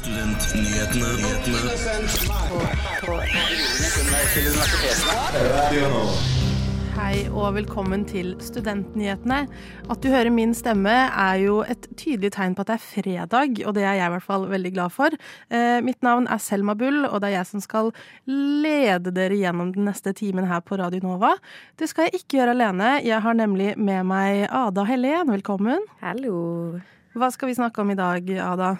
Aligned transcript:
Studentnyhetene. 0.00 1.08
Hei 6.96 7.26
og 7.28 7.52
velkommen 7.58 8.06
til 8.08 8.30
Studentnyhetene. 8.40 9.42
At 9.92 10.00
du 10.00 10.08
hører 10.08 10.32
min 10.32 10.54
stemme 10.56 10.94
er 11.04 11.42
jo 11.42 11.58
et 11.68 11.84
tydelig 12.00 12.32
tegn 12.38 12.56
på 12.56 12.64
at 12.64 12.70
det 12.72 12.78
er 12.78 12.86
fredag, 12.86 13.60
og 13.66 13.76
det 13.76 13.84
er 13.84 13.98
jeg 13.98 14.08
i 14.08 14.14
hvert 14.16 14.24
fall 14.24 14.48
veldig 14.48 14.72
glad 14.78 14.96
for. 14.96 15.12
Eh, 15.52 15.84
mitt 15.84 16.00
navn 16.06 16.30
er 16.32 16.40
Selma 16.40 16.72
Bull, 16.72 17.04
og 17.04 17.20
det 17.20 17.34
er 17.34 17.42
jeg 17.42 17.50
som 17.52 17.60
skal 17.60 17.92
lede 18.24 19.12
dere 19.12 19.36
gjennom 19.36 19.74
den 19.76 19.84
neste 19.90 20.16
timen 20.16 20.48
her 20.48 20.64
på 20.64 20.80
Radio 20.80 21.04
Nova. 21.04 21.36
Det 21.76 21.92
skal 21.92 22.08
jeg 22.08 22.22
ikke 22.22 22.40
gjøre 22.40 22.56
alene. 22.56 23.04
Jeg 23.04 23.20
har 23.20 23.36
nemlig 23.36 23.76
med 23.76 24.08
meg 24.08 24.48
Ada 24.48 24.88
Helen. 24.88 25.28
Velkommen. 25.36 25.84
Hallo. 26.00 26.80
Hva 27.12 27.28
skal 27.34 27.52
vi 27.52 27.60
snakke 27.60 27.84
om 27.84 27.92
i 27.92 28.00
dag, 28.00 28.24
Ada? 28.40 28.78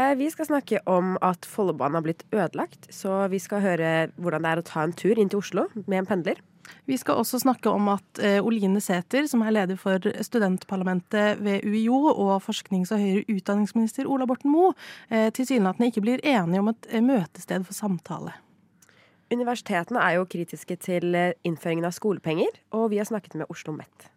Eh, 0.00 0.14
vi 0.14 0.30
skal 0.30 0.46
snakke 0.46 0.80
om 0.86 1.16
at 1.24 1.46
Follobanen 1.46 1.98
har 1.98 2.04
blitt 2.04 2.22
ødelagt, 2.32 2.88
så 2.94 3.26
vi 3.28 3.40
skal 3.42 3.62
høre 3.64 3.90
hvordan 4.16 4.44
det 4.44 4.52
er 4.52 4.60
å 4.60 4.66
ta 4.66 4.84
en 4.84 4.94
tur 4.96 5.18
inn 5.18 5.30
til 5.32 5.42
Oslo 5.42 5.66
med 5.82 6.02
en 6.02 6.08
pendler. 6.08 6.38
Vi 6.86 6.94
skal 7.00 7.18
også 7.18 7.40
snakke 7.42 7.72
om 7.72 7.88
at 7.90 8.20
eh, 8.22 8.38
Oline 8.46 8.80
Sæther, 8.80 9.26
som 9.28 9.42
er 9.42 9.56
leder 9.56 9.80
for 9.80 9.98
studentparlamentet 10.22 11.42
ved 11.42 11.66
UiO, 11.66 11.98
og 12.12 12.36
forsknings- 12.44 12.92
og 12.94 13.02
høyere 13.02 13.26
utdanningsminister 13.34 14.06
Ola 14.06 14.28
Borten 14.30 14.54
Moe, 14.54 14.76
eh, 15.10 15.28
tilsynelatende 15.34 15.90
ikke 15.90 16.04
blir 16.06 16.22
enige 16.22 16.62
om 16.62 16.70
et 16.72 16.88
møtested 17.02 17.66
for 17.66 17.76
samtale. 17.76 18.36
Universitetene 19.30 20.00
er 20.02 20.16
jo 20.18 20.30
kritiske 20.30 20.78
til 20.82 21.12
innføringen 21.46 21.86
av 21.86 21.94
skolepenger, 21.94 22.62
og 22.74 22.88
vi 22.94 23.02
har 23.02 23.10
snakket 23.10 23.36
med 23.38 23.50
Oslo 23.50 23.74
Met. 23.74 24.10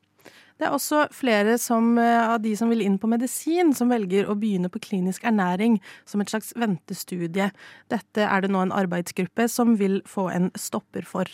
Det 0.64 0.70
er 0.70 0.78
også 0.78 1.00
flere 1.12 1.58
som, 1.60 1.98
eh, 2.00 2.24
av 2.24 2.38
de 2.40 2.54
som 2.56 2.70
vil 2.72 2.86
inn 2.86 2.96
på 2.96 3.10
medisin, 3.12 3.74
som 3.76 3.90
velger 3.92 4.30
å 4.32 4.36
begynne 4.40 4.70
på 4.72 4.80
klinisk 4.80 5.26
ernæring 5.28 5.82
som 6.06 6.22
et 6.22 6.32
slags 6.32 6.54
ventestudie. 6.56 7.52
Dette 7.92 8.24
er 8.24 8.42
det 8.42 8.50
nå 8.50 8.62
en 8.62 8.72
arbeidsgruppe 8.72 9.50
som 9.50 9.76
vil 9.76 10.00
få 10.08 10.32
en 10.32 10.52
stopper 10.56 11.04
for. 11.04 11.28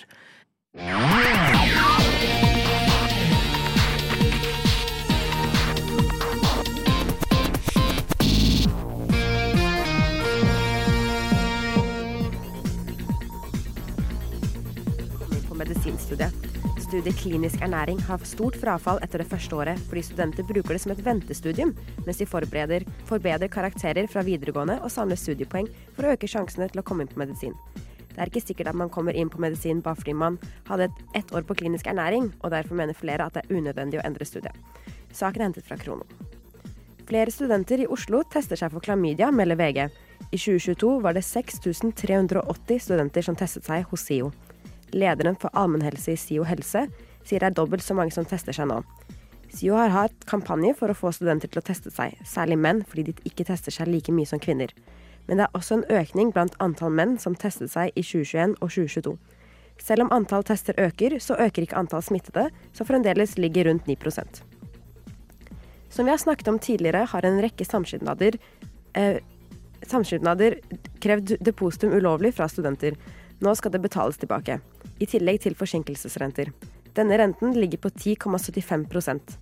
Medisinstudiet. 15.59 16.48
Studiet 16.89 17.19
klinisk 17.21 17.61
ernæring 17.61 17.99
har 18.01 18.23
stort 18.25 18.55
frafall 18.57 18.97
etter 19.05 19.21
det 19.21 19.27
første 19.29 19.53
året, 19.53 19.81
fordi 19.91 20.01
studenter 20.07 20.45
bruker 20.49 20.73
det 20.73 20.79
som 20.81 20.89
et 20.95 21.03
ventestudium, 21.05 21.75
mens 22.07 22.17
de 22.17 22.25
forbedrer 22.25 23.51
karakterer 23.53 24.07
fra 24.09 24.23
videregående 24.25 24.79
og 24.81 24.89
samler 24.89 25.19
studiepoeng 25.21 25.69
for 25.93 26.07
å 26.07 26.15
øke 26.15 26.25
sjansene 26.25 26.65
til 26.71 26.81
å 26.81 26.85
komme 26.87 27.05
inn 27.05 27.11
på 27.11 27.21
medisin. 27.21 27.53
Det 28.07 28.17
er 28.17 28.33
ikke 28.33 28.41
sikkert 28.41 28.71
at 28.71 28.81
man 28.81 28.89
kommer 28.89 29.13
inn 29.13 29.29
på 29.29 29.37
medisin 29.37 29.83
bare 29.85 30.01
fordi 30.01 30.17
man 30.17 30.41
hadde 30.65 30.89
et 30.89 31.21
ett 31.21 31.29
år 31.37 31.45
på 31.45 31.59
klinisk 31.61 31.85
ernæring, 31.93 32.31
og 32.41 32.57
derfor 32.57 32.81
mener 32.81 32.97
flere 32.97 33.29
at 33.29 33.37
det 33.37 33.45
er 33.45 33.53
unødvendig 33.59 34.01
å 34.01 34.07
endre 34.09 34.25
studiet. 34.25 34.57
Saken 35.13 35.43
er 35.43 35.51
hentet 35.51 35.69
fra 35.69 35.77
Krono. 35.77 36.09
Flere 37.05 37.29
studenter 37.29 37.85
i 37.85 37.89
Oslo 37.89 38.25
tester 38.33 38.57
seg 38.57 38.73
for 38.73 38.81
klamydia, 38.81 39.29
melder 39.29 39.61
VG. 39.61 39.85
I 40.31 40.37
2022 40.41 40.95
var 41.05 41.13
det 41.13 41.21
6380 41.21 42.81
studenter 42.81 43.29
som 43.29 43.37
testet 43.37 43.69
seg 43.69 43.85
hos 43.93 44.09
SIO. 44.09 44.33
Lederen 44.93 45.37
for 45.39 45.53
allmennhelse 45.53 46.13
i 46.13 46.19
SIO 46.19 46.45
helse 46.47 46.87
sier 47.27 47.41
det 47.41 47.51
er 47.51 47.57
dobbelt 47.57 47.85
så 47.85 47.95
mange 47.97 48.13
som 48.15 48.27
tester 48.27 48.55
seg 48.55 48.69
nå. 48.71 48.81
SIO 49.49 49.77
har 49.77 49.93
hatt 49.93 50.25
kampanje 50.29 50.75
for 50.77 50.91
å 50.91 50.97
få 50.97 51.11
studenter 51.13 51.49
til 51.49 51.61
å 51.61 51.65
teste 51.65 51.91
seg, 51.93 52.17
særlig 52.25 52.59
menn 52.61 52.83
fordi 52.87 53.09
de 53.09 53.15
ikke 53.29 53.47
tester 53.49 53.73
seg 53.73 53.89
like 53.89 54.13
mye 54.13 54.29
som 54.29 54.41
kvinner. 54.41 54.73
Men 55.27 55.41
det 55.41 55.47
er 55.47 55.57
også 55.57 55.79
en 55.79 55.87
økning 55.93 56.31
blant 56.33 56.55
antall 56.63 56.93
menn 56.93 57.17
som 57.21 57.37
testet 57.37 57.73
seg 57.73 57.93
i 57.93 58.03
2021 58.05 58.55
og 58.59 58.69
2022. 58.69 59.15
Selv 59.79 60.05
om 60.05 60.13
antall 60.13 60.43
tester 60.43 60.77
øker, 60.81 61.17
så 61.23 61.37
øker 61.39 61.65
ikke 61.65 61.77
antall 61.79 62.03
smittede, 62.03 62.49
som 62.73 62.87
fremdeles 62.89 63.37
ligger 63.39 63.69
rundt 63.69 63.87
9% 63.87 64.41
Som 65.89 66.05
vi 66.05 66.11
har 66.11 66.17
snakket 66.17 66.47
om 66.47 66.59
tidligere, 66.59 67.05
har 67.05 67.25
en 67.25 67.41
rekke 67.41 67.65
samskipnader 67.65 68.37
eh, 68.93 69.19
samskipnader 69.87 70.59
krevd 71.01 71.37
depositum 71.45 71.93
ulovlig 71.95 72.33
fra 72.35 72.47
studenter. 72.51 72.97
Nå 73.39 73.55
skal 73.55 73.71
det 73.71 73.83
betales 73.83 74.19
tilbake, 74.19 74.59
i 74.99 75.07
tillegg 75.07 75.43
til 75.45 75.55
forsinkelsesrenter. 75.55 76.51
Denne 76.95 77.19
renten 77.21 77.53
ligger 77.55 77.79
på 77.85 77.91
10,75% 77.93 79.37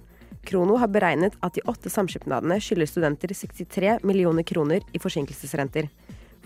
Krono 0.48 0.78
har 0.80 0.88
beregnet 0.88 1.36
at 1.44 1.58
de 1.58 1.64
åtte 1.68 1.92
samskipnadene 1.92 2.56
skylder 2.64 2.88
studenter 2.88 3.34
63 3.36 3.98
millioner 4.08 4.46
kroner 4.48 4.86
i 4.96 5.02
forsinkelsesrenter. 5.04 5.90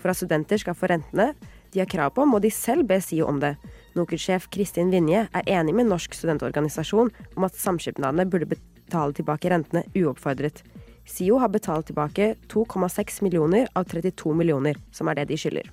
For 0.02 0.10
at 0.10 0.18
studenter 0.18 0.58
skal 0.58 0.74
få 0.74 0.90
rentene 0.90 1.28
de 1.72 1.80
har 1.80 1.88
krav 1.88 2.10
på, 2.16 2.24
må 2.26 2.40
de 2.42 2.50
selv 2.50 2.84
be 2.88 2.98
SIO 3.00 3.28
om 3.30 3.38
det. 3.40 3.54
NOKUT-sjef 3.94 4.48
Kristin 4.52 4.90
Vinje 4.92 5.28
er 5.30 5.52
enig 5.54 5.76
med 5.78 5.88
Norsk 5.88 6.16
studentorganisasjon 6.18 7.12
om 7.36 7.46
at 7.46 7.56
samskipnadene 7.56 8.26
burde 8.28 8.50
betale 8.50 9.14
tilbake 9.16 9.52
rentene 9.52 9.84
uoppfordret. 9.94 10.64
SIO 11.06 11.38
har 11.38 11.54
betalt 11.54 11.88
tilbake 11.88 12.34
2,6 12.50 13.22
millioner 13.22 13.70
av 13.78 13.86
32 13.86 14.34
millioner, 14.34 14.82
som 14.90 15.08
er 15.08 15.20
det 15.20 15.30
de 15.30 15.38
skylder. 15.38 15.70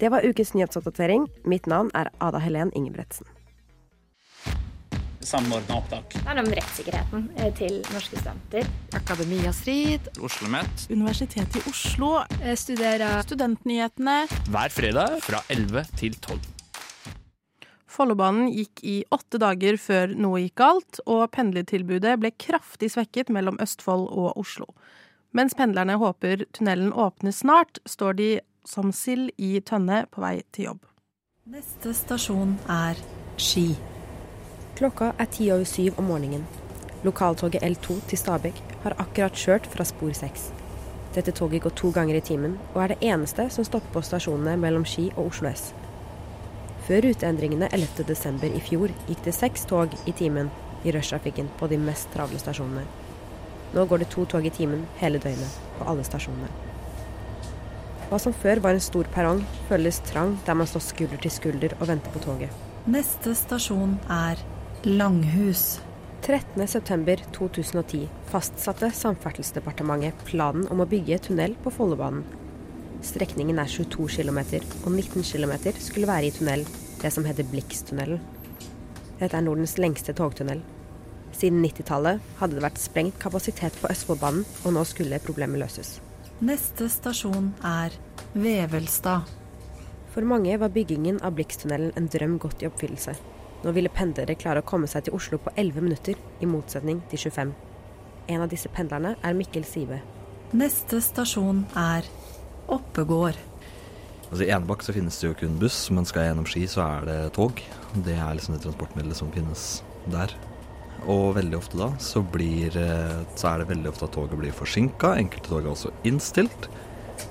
Det 0.00 0.08
var 0.08 0.24
ukens 0.24 0.54
nyhetsoppdatering. 0.54 1.26
Mitt 1.44 1.66
navn 1.68 1.90
er 1.94 2.08
Ada 2.24 2.40
Helen 2.40 2.72
Ingebretsen. 2.72 3.26
samordna 5.20 5.76
opptak. 5.76 6.12
Det 6.12 6.22
handler 6.24 6.46
om 6.46 6.54
rettssikkerheten 6.56 7.26
eh, 7.36 7.50
til 7.54 7.74
norske 7.92 8.16
studenter. 8.16 8.64
Akademia 8.96 9.52
Strid, 9.52 10.08
Oslo 10.24 10.48
Met 10.48 10.86
Universitetet 10.90 11.60
i 11.60 11.62
Oslo, 11.70 12.24
Jeg 12.40 12.58
Studerer 12.58 13.20
Studentnyhetene. 13.22 14.24
hver 14.48 14.72
fredag 14.72 15.20
fra 15.22 15.42
11 15.52 15.84
til 16.00 16.16
12. 16.16 16.40
Follobanen 17.86 18.48
gikk 18.48 18.80
i 18.82 19.04
åtte 19.12 19.38
dager 19.38 19.76
før 19.76 20.16
noe 20.16 20.40
gikk 20.40 20.56
galt, 20.56 21.04
og 21.06 21.28
pendlertilbudet 21.36 22.16
ble 22.18 22.32
kraftig 22.40 22.90
svekket 22.96 23.28
mellom 23.28 23.60
Østfold 23.60 24.08
og 24.08 24.32
Oslo. 24.40 24.72
Mens 25.36 25.54
pendlerne 25.54 26.00
håper 26.00 26.48
tunnelen 26.56 26.92
åpner 26.96 27.36
snart, 27.36 27.78
står 27.86 28.16
de 28.18 28.30
som 28.64 28.92
sild 28.92 29.30
i 29.38 29.60
tønne 29.60 30.04
på 30.10 30.22
vei 30.22 30.40
til 30.52 30.70
jobb. 30.70 30.86
Neste 31.50 31.94
stasjon 31.96 32.58
er 32.70 32.98
Ski. 33.40 33.72
Klokka 34.78 35.14
er 35.18 35.28
ti 35.32 35.50
over 35.52 35.64
syv 35.68 35.98
om 35.98 36.10
morgenen. 36.12 36.46
Lokaltoget 37.04 37.64
L2 37.64 37.96
til 38.08 38.20
Stabekk 38.20 38.60
har 38.84 38.96
akkurat 39.00 39.36
kjørt 39.36 39.68
fra 39.72 39.84
spor 39.88 40.12
6. 40.16 40.50
Dette 41.14 41.32
toget 41.34 41.64
går 41.64 41.74
to 41.74 41.90
ganger 41.90 42.20
i 42.20 42.22
timen, 42.22 42.58
og 42.74 42.82
er 42.84 42.92
det 42.92 43.00
eneste 43.02 43.48
som 43.50 43.66
stopper 43.66 43.96
på 43.96 44.04
stasjonene 44.06 44.54
mellom 44.60 44.84
Ski 44.86 45.08
og 45.16 45.32
Oslo 45.32 45.50
S. 45.50 45.72
Før 46.86 47.08
ruteendringene 47.08 47.68
11.12. 47.72 48.46
i 48.52 48.62
fjor 48.70 48.94
gikk 49.08 49.24
det 49.24 49.34
seks 49.34 49.66
tog 49.70 49.94
i 50.06 50.14
timen 50.16 50.52
i 50.84 50.94
rushtrafikken 50.94 51.50
på 51.58 51.68
de 51.68 51.78
mest 51.80 52.12
travle 52.14 52.38
stasjonene. 52.40 52.86
Nå 53.74 53.86
går 53.86 54.04
det 54.04 54.12
to 54.14 54.24
tog 54.26 54.46
i 54.46 54.54
timen 54.54 54.86
hele 55.02 55.20
døgnet 55.22 55.60
på 55.78 55.86
alle 55.90 56.06
stasjonene. 56.06 56.69
Hva 58.10 58.18
som 58.18 58.34
før 58.34 58.58
var 58.64 58.74
en 58.74 58.82
stor 58.82 59.06
perrong, 59.14 59.44
føles 59.68 60.00
trang 60.08 60.32
der 60.42 60.56
man 60.58 60.66
står 60.66 60.82
skulder 60.82 61.20
til 61.22 61.30
skulder 61.30 61.76
og 61.78 61.86
venter 61.92 62.10
på 62.10 62.22
toget. 62.24 62.50
Neste 62.90 63.36
stasjon 63.38 63.94
er 64.10 64.40
Langhus. 64.88 65.78
13.9.2010 66.26 68.08
fastsatte 68.32 68.90
Samferdselsdepartementet 68.98 70.26
planen 70.26 70.66
om 70.74 70.82
å 70.82 70.88
bygge 70.90 71.20
tunnel 71.28 71.54
på 71.62 71.70
Follobanen. 71.72 72.26
Strekningen 73.06 73.62
er 73.62 73.70
22 73.70 74.10
km, 74.18 74.42
og 74.82 74.90
19 74.90 75.24
km 75.24 75.54
skulle 75.78 76.10
være 76.10 76.28
i 76.28 76.34
tunnel, 76.34 76.66
det 77.00 77.14
som 77.14 77.24
heter 77.24 77.46
Blikstunnelen. 77.48 78.20
Dette 79.22 79.36
er 79.38 79.46
Nordens 79.46 79.78
lengste 79.78 80.12
togtunnel. 80.18 80.60
Siden 81.30 81.62
90-tallet 81.62 82.20
hadde 82.42 82.58
det 82.58 82.66
vært 82.66 82.82
sprengt 82.82 83.22
kapasitet 83.22 83.78
på 83.80 83.88
Østfoldbanen, 83.94 84.44
og 84.66 84.74
nå 84.76 84.84
skulle 84.88 85.22
problemet 85.24 85.62
løses. 85.62 86.00
Neste 86.40 86.86
stasjon 86.88 87.50
er 87.68 87.92
Vevelstad. 88.32 89.28
For 90.14 90.24
mange 90.24 90.54
var 90.56 90.72
byggingen 90.72 91.18
av 91.20 91.34
Blikstunnelen 91.36 91.90
en 92.00 92.06
drøm 92.08 92.38
gått 92.40 92.62
i 92.64 92.68
oppfyllelse. 92.70 93.12
Nå 93.60 93.74
ville 93.76 93.92
pendlere 93.92 94.38
klare 94.40 94.62
å 94.62 94.66
komme 94.70 94.88
seg 94.88 95.04
til 95.04 95.18
Oslo 95.18 95.36
på 95.36 95.52
11 95.52 95.84
minutter, 95.84 96.16
i 96.40 96.48
motsetning 96.48 97.02
til 97.12 97.20
25. 97.26 97.52
En 98.32 98.46
av 98.46 98.48
disse 98.48 98.72
pendlerne 98.72 99.18
er 99.20 99.36
Mikkel 99.36 99.68
Sive. 99.68 100.00
Neste 100.56 101.02
stasjon 101.04 101.66
er 101.76 102.08
Oppegård. 102.72 103.36
Altså 104.30 104.46
I 104.46 104.52
Enebakk 104.54 104.86
så 104.86 104.96
finnes 104.96 105.20
det 105.20 105.28
jo 105.28 105.36
kun 105.42 105.60
buss, 105.60 105.82
men 105.92 106.08
skal 106.08 106.24
jeg 106.24 106.32
gjennom 106.32 106.48
Ski, 106.48 106.64
så 106.72 106.86
er 106.86 107.10
det 107.10 107.18
tog. 107.36 107.60
Det 107.92 108.16
er 108.16 108.32
liksom 108.38 108.56
det 108.56 108.64
transportmiddelet 108.64 109.20
som 109.20 109.28
finnes 109.36 109.82
der. 110.08 110.32
Og 111.08 111.34
veldig 111.38 111.56
ofte 111.56 111.80
da 111.80 111.90
så, 112.02 112.22
blir, 112.22 112.76
eh, 112.76 113.22
så 113.38 113.54
er 113.54 113.62
det 113.62 113.70
veldig 113.72 113.90
ofte 113.92 114.08
at 114.08 114.14
toget 114.16 114.40
blir 114.40 114.56
forsinka. 114.56 115.14
Enkelte 115.20 115.48
tog 115.48 115.64
er 115.64 115.72
også 115.72 115.92
innstilt. 116.08 116.68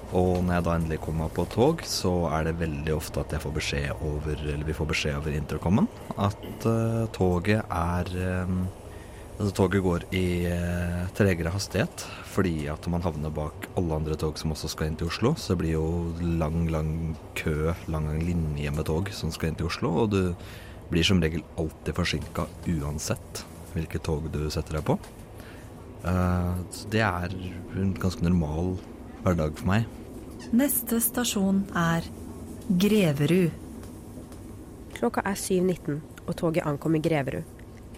Og 0.10 0.40
når 0.42 0.56
jeg 0.56 0.66
da 0.66 0.76
endelig 0.76 1.00
kommer 1.04 1.28
meg 1.28 1.36
på 1.38 1.46
tog, 1.54 1.84
så 1.86 2.14
er 2.34 2.48
det 2.48 2.58
veldig 2.62 2.96
ofte 2.96 3.22
at 3.22 3.34
jeg 3.36 3.44
får 3.44 3.56
beskjed 3.60 4.04
over, 4.10 4.42
eller 4.42 4.66
vi 4.66 4.76
får 4.78 4.90
beskjed 4.90 5.20
over 5.20 5.36
intercomen 5.38 5.90
at 6.18 6.66
uh, 6.66 7.06
toget 7.14 7.62
er 7.62 8.14
um, 8.50 8.68
Altså, 9.40 9.54
toget 9.56 9.84
går 9.86 10.04
i 10.12 10.24
uh, 10.52 11.06
tregere 11.16 11.54
hastighet 11.54 12.02
fordi 12.28 12.66
at 12.68 12.84
man 12.92 13.06
havner 13.06 13.32
bak 13.32 13.70
alle 13.80 13.96
andre 13.96 14.18
tog 14.20 14.36
som 14.36 14.52
også 14.52 14.68
skal 14.74 14.90
inn 14.90 14.98
til 15.00 15.08
Oslo. 15.08 15.32
Så 15.40 15.54
det 15.54 15.62
blir 15.62 15.78
jo 15.78 15.86
lang, 16.20 16.66
lang 16.68 16.90
kø, 17.40 17.72
lang, 17.88 18.10
lang 18.12 18.20
linje 18.20 18.74
med 18.76 18.90
tog 18.90 19.08
som 19.16 19.32
skal 19.32 19.54
inn 19.54 19.58
til 19.62 19.70
Oslo. 19.72 19.94
Og 20.04 20.12
du 20.12 20.20
blir 20.92 21.08
som 21.08 21.24
regel 21.24 21.46
alltid 21.56 21.96
forsinka 21.96 22.50
uansett 22.68 23.46
hvilket 23.76 24.06
tog 24.06 24.30
du 24.34 24.42
setter 24.52 24.80
deg 24.80 24.86
på. 24.88 24.98
Eh, 26.08 26.54
så 26.72 26.92
det 26.94 27.04
er 27.06 27.36
en 27.78 27.94
ganske 28.00 28.24
normal 28.24 28.78
hverdag 29.24 29.58
for 29.60 29.72
meg. 29.72 29.88
Neste 30.56 31.02
stasjon 31.04 31.66
er 31.78 32.06
Greverud. 32.70 33.52
Klokka 34.96 35.24
er 35.28 35.40
7.19, 35.40 36.00
og 36.28 36.36
toget 36.40 36.68
ankommer 36.68 37.04
Greverud. 37.04 37.48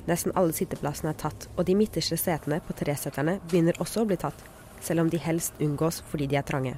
Nesten 0.10 0.34
alle 0.38 0.54
sitteplassene 0.58 1.14
er 1.14 1.20
tatt, 1.22 1.48
og 1.56 1.66
de 1.68 1.76
midterste 1.78 2.18
setene 2.18 2.58
på 2.66 2.74
treseterne 2.78 3.38
begynner 3.50 3.78
også 3.82 4.02
å 4.02 4.10
bli 4.10 4.18
tatt, 4.22 4.40
selv 4.82 5.04
om 5.04 5.12
de 5.14 5.20
helst 5.22 5.62
unngås 5.62 6.02
fordi 6.10 6.28
de 6.32 6.40
er 6.40 6.46
trange. 6.48 6.74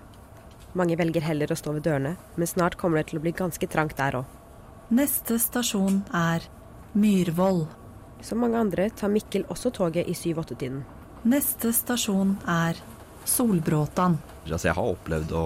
Mange 0.76 0.98
velger 1.00 1.24
heller 1.24 1.52
å 1.54 1.58
stå 1.58 1.76
ved 1.76 1.86
dørene, 1.88 2.16
men 2.36 2.50
snart 2.50 2.76
kommer 2.82 3.00
det 3.00 3.12
til 3.12 3.22
å 3.22 3.24
bli 3.24 3.36
ganske 3.38 3.70
trangt 3.70 3.96
der 4.00 4.20
òg. 4.20 4.40
Neste 4.94 5.38
stasjon 5.40 6.02
er 6.12 6.44
Myrvoll. 6.94 7.64
Som 8.24 8.40
mange 8.40 8.60
andre 8.60 8.88
tar 8.96 9.12
Mikkel 9.12 9.44
også 9.52 9.74
toget 9.76 10.08
i 10.08 10.16
7-8-tiden. 10.16 10.82
Neste 11.28 11.74
stasjon 11.76 12.38
er 12.50 12.80
Solbråtan. 13.28 14.18
Altså, 14.48 14.68
jeg 14.70 14.76
har 14.78 14.92
opplevd 14.96 15.32
å 15.36 15.44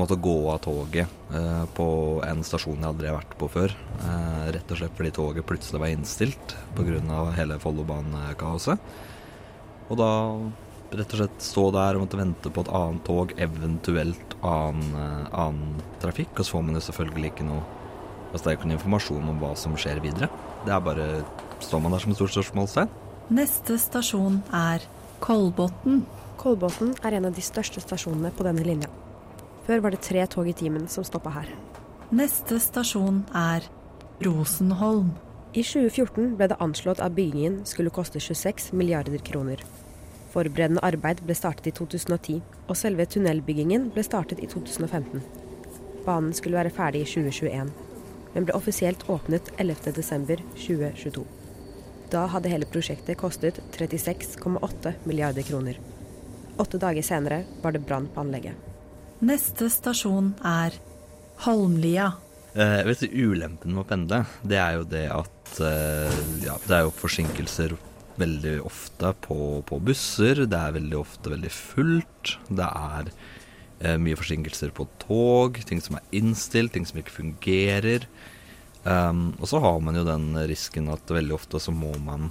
måtte 0.00 0.16
gå 0.20 0.34
av 0.52 0.60
toget 0.64 1.08
eh, 1.34 1.64
på 1.76 1.86
en 2.24 2.42
stasjon 2.46 2.78
jeg 2.78 2.88
aldri 2.88 3.10
har 3.10 3.18
vært 3.18 3.36
på 3.40 3.48
før. 3.52 3.74
Eh, 4.00 4.46
rett 4.56 4.72
og 4.72 4.80
slett 4.80 4.96
fordi 4.96 5.12
toget 5.16 5.48
plutselig 5.48 5.80
var 5.82 5.92
innstilt 5.92 6.56
pga. 6.76 7.20
hele 7.36 7.58
Follobanen-kaoset. 7.60 8.92
Og 9.90 10.00
da 10.00 10.12
rett 10.90 11.12
og 11.14 11.20
slett 11.20 11.44
stå 11.44 11.66
der 11.74 11.96
og 11.96 12.06
måtte 12.06 12.20
vente 12.20 12.52
på 12.52 12.64
et 12.64 12.72
annet 12.80 13.04
tog, 13.06 13.34
eventuelt 13.36 14.36
annen, 14.40 14.96
eh, 14.96 15.28
annen 15.32 15.84
trafikk. 16.00 16.32
Og 16.38 16.44
så 16.44 16.56
får 16.56 16.64
man 16.64 16.80
jo 16.80 16.86
selvfølgelig 16.88 17.32
ikke 17.34 17.48
noe 17.50 17.62
altså 18.30 18.44
det 18.44 18.50
er 18.50 18.58
ikke 18.60 18.68
noe 18.70 18.78
informasjon 18.78 19.30
om 19.32 19.38
hva 19.42 19.54
som 19.58 19.72
skjer 19.74 20.00
videre. 20.04 20.28
Det 20.62 20.70
er 20.70 20.84
bare 20.86 21.06
står 21.66 21.82
man 21.82 21.94
der 21.94 22.02
som 22.02 22.12
et 22.12 22.20
stort 22.20 22.34
spørsmålstegn. 22.36 22.90
Neste 23.30 23.76
stasjon 23.78 24.40
er 24.56 24.84
Kolbotn. 25.22 26.04
Kolbotn 26.40 26.94
er 27.04 27.18
en 27.18 27.28
av 27.28 27.36
de 27.36 27.44
største 27.44 27.82
stasjonene 27.84 28.32
på 28.34 28.46
denne 28.46 28.64
linja. 28.66 28.88
Før 29.66 29.84
var 29.84 29.94
det 29.94 30.02
tre 30.02 30.24
tog 30.26 30.48
i 30.48 30.54
timen 30.56 30.88
som 30.90 31.04
stoppa 31.06 31.30
her. 31.34 31.50
Neste 32.10 32.58
stasjon 32.58 33.22
er 33.36 33.68
Rosenholm. 34.24 35.12
I 35.54 35.62
2014 35.66 36.34
ble 36.38 36.48
det 36.50 36.58
anslått 36.62 37.02
at 37.02 37.14
byggingen 37.14 37.60
skulle 37.66 37.92
koste 37.94 38.18
26 38.22 38.72
milliarder 38.74 39.22
kroner. 39.26 39.62
Forberedende 40.30 40.82
arbeid 40.86 41.22
ble 41.26 41.34
startet 41.34 41.66
i 41.70 41.74
2010, 41.74 42.40
og 42.70 42.78
selve 42.78 43.06
tunnelbyggingen 43.10 43.88
ble 43.94 44.04
startet 44.06 44.42
i 44.42 44.46
2015. 44.50 45.22
Banen 46.06 46.32
skulle 46.34 46.58
være 46.60 46.74
ferdig 46.74 47.02
i 47.02 47.10
2021, 47.10 47.72
men 48.34 48.46
ble 48.46 48.54
offisielt 48.54 49.02
åpnet 49.10 49.50
11.12.2022. 49.58 51.26
Da 52.10 52.24
hadde 52.26 52.50
hele 52.50 52.66
prosjektet 52.66 53.18
kostet 53.18 53.60
36,8 53.76 54.92
milliarder 55.06 55.46
kroner. 55.46 55.78
Åtte 56.58 56.78
dager 56.82 57.02
senere 57.06 57.44
var 57.62 57.72
det 57.72 57.84
brann 57.86 58.08
på 58.10 58.24
anlegget. 58.24 58.56
Neste 59.22 59.68
stasjon 59.70 60.32
er 60.46 60.74
Holmlia. 61.44 62.10
Eh, 62.54 62.80
vet 62.88 63.04
du, 63.04 63.12
Ulempen 63.30 63.76
med 63.76 63.84
å 63.84 63.86
pendle, 63.86 64.24
det 64.42 64.58
er 64.58 64.80
jo 64.80 64.88
det 64.90 65.06
at 65.14 65.60
eh, 65.62 66.16
ja, 66.42 66.56
det 66.66 66.74
er 66.76 66.82
jo 66.88 66.96
forsinkelser 66.98 67.76
veldig 68.20 68.56
ofte 68.66 69.12
på, 69.22 69.60
på 69.68 69.78
busser. 69.86 70.42
Det 70.50 70.58
er 70.58 70.74
veldig 70.76 70.98
ofte 70.98 71.30
veldig 71.32 71.52
fullt. 71.54 72.34
Det 72.50 72.66
er 72.66 73.12
eh, 73.12 73.96
mye 74.02 74.18
forsinkelser 74.18 74.74
på 74.74 74.88
tog, 75.04 75.62
ting 75.68 75.84
som 75.84 76.00
er 76.00 76.18
innstilt, 76.18 76.74
ting 76.74 76.88
som 76.88 76.98
ikke 77.00 77.20
fungerer. 77.20 78.08
Um, 78.84 79.34
og 79.36 79.48
så 79.50 79.60
har 79.60 79.80
man 79.84 79.98
jo 79.98 80.06
den 80.06 80.32
risken 80.48 80.88
at 80.88 81.10
veldig 81.12 81.34
ofte 81.36 81.58
så 81.60 81.68
må 81.68 81.90
man 82.00 82.30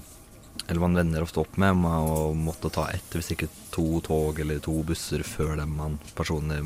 Eller 0.66 0.82
man 0.82 0.96
vender 0.98 1.22
ofte 1.22 1.44
opp 1.44 1.60
med 1.62 1.78
å 1.86 2.32
måtte 2.34 2.72
ta 2.74 2.88
ett, 2.90 3.06
hvis 3.14 3.32
ikke 3.36 3.48
to 3.74 4.02
tog 4.06 4.40
eller 4.42 4.60
to 4.62 4.74
busser 4.86 5.22
før 5.26 5.56
den 5.58 5.72
man 5.78 6.00
personlig 6.18 6.60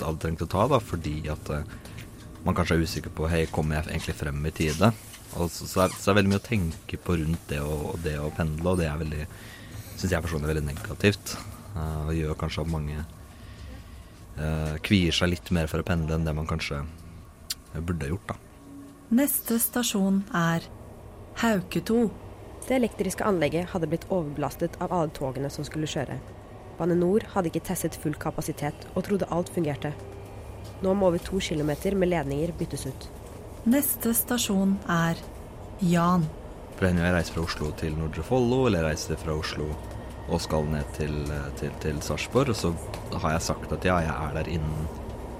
hadde 0.00 0.20
trengt 0.22 0.42
å 0.42 0.48
ta, 0.50 0.64
da, 0.70 0.80
fordi 0.82 1.28
at 1.30 1.50
uh, 1.50 1.66
man 2.46 2.56
kanskje 2.56 2.78
er 2.78 2.86
usikker 2.86 3.14
på 3.14 3.28
Hei, 3.30 3.44
kommer 3.50 3.78
jeg 3.78 3.92
egentlig 3.92 4.16
frem 4.18 4.40
i 4.48 4.54
tide? 4.54 4.90
Og 5.34 5.50
så, 5.50 5.68
så, 5.70 5.84
er, 5.84 5.94
så 5.94 6.10
er 6.10 6.14
det 6.14 6.18
veldig 6.20 6.32
mye 6.32 6.42
å 6.42 6.46
tenke 6.46 6.98
på 6.98 7.18
rundt 7.20 7.46
det 7.50 7.60
å, 7.62 7.94
det 8.02 8.16
å 8.22 8.32
pendle, 8.34 8.72
og 8.72 8.80
det 8.80 8.88
er 8.90 9.02
veldig 9.02 9.28
syns 9.98 10.14
jeg 10.14 10.24
personlig 10.24 10.48
er 10.48 10.54
veldig 10.54 10.66
negativt. 10.70 11.36
Uh, 11.74 12.08
og 12.08 12.14
gjør 12.16 12.40
kanskje 12.40 12.64
at 12.64 12.72
mange 12.74 13.04
uh, 14.38 14.74
kvier 14.86 15.14
seg 15.14 15.34
litt 15.34 15.54
mer 15.54 15.70
for 15.70 15.82
å 15.82 15.86
pendle 15.86 16.16
enn 16.16 16.26
det 16.26 16.34
man 16.34 16.50
kanskje 16.50 16.82
burde 17.74 18.10
gjort, 18.10 18.34
da. 18.34 18.43
Neste 19.14 19.60
stasjon 19.62 20.24
er 20.34 20.64
Hauketo. 21.38 22.08
Det 22.66 22.72
elektriske 22.74 23.22
anlegget 23.22 23.68
hadde 23.70 23.86
blitt 23.92 24.06
overbelastet 24.08 24.74
av 24.82 24.90
alle 24.96 25.12
togene 25.14 25.50
som 25.54 25.66
skulle 25.66 25.86
kjøre. 25.86 26.16
Bane 26.80 26.96
NOR 26.98 27.22
hadde 27.34 27.52
ikke 27.52 27.62
testet 27.68 27.94
full 28.00 28.16
kapasitet 28.18 28.88
og 28.94 29.04
trodde 29.06 29.28
alt 29.30 29.52
fungerte. 29.54 29.92
Nå 30.82 30.94
må 30.98 31.12
over 31.12 31.22
to 31.22 31.38
kilometer 31.38 31.94
med 31.94 32.10
ledninger 32.10 32.50
byttes 32.58 32.88
ut. 32.88 33.06
Neste 33.70 34.16
stasjon 34.18 34.72
er 34.90 35.20
Jan. 35.78 36.24
Jeg 36.80 37.12
reiser 37.14 37.36
fra 37.36 37.44
Oslo 37.44 37.70
til 37.78 37.94
Nordre 38.00 38.24
Follo, 38.26 38.64
eller 38.66 38.82
jeg 38.82 38.96
reiser 38.96 39.20
fra 39.20 39.36
Oslo 39.38 39.68
og 40.24 40.42
skal 40.42 40.66
ned 40.72 40.90
til, 40.96 41.14
til, 41.60 41.70
til 41.84 42.02
Sarpsborg, 42.02 42.50
og 42.50 42.58
så 42.58 42.72
har 43.20 43.36
jeg 43.36 43.46
sagt 43.46 43.76
at 43.76 43.86
ja, 43.86 44.00
jeg 44.08 44.16
er 44.16 44.34
der 44.40 44.50
innen 44.56 44.90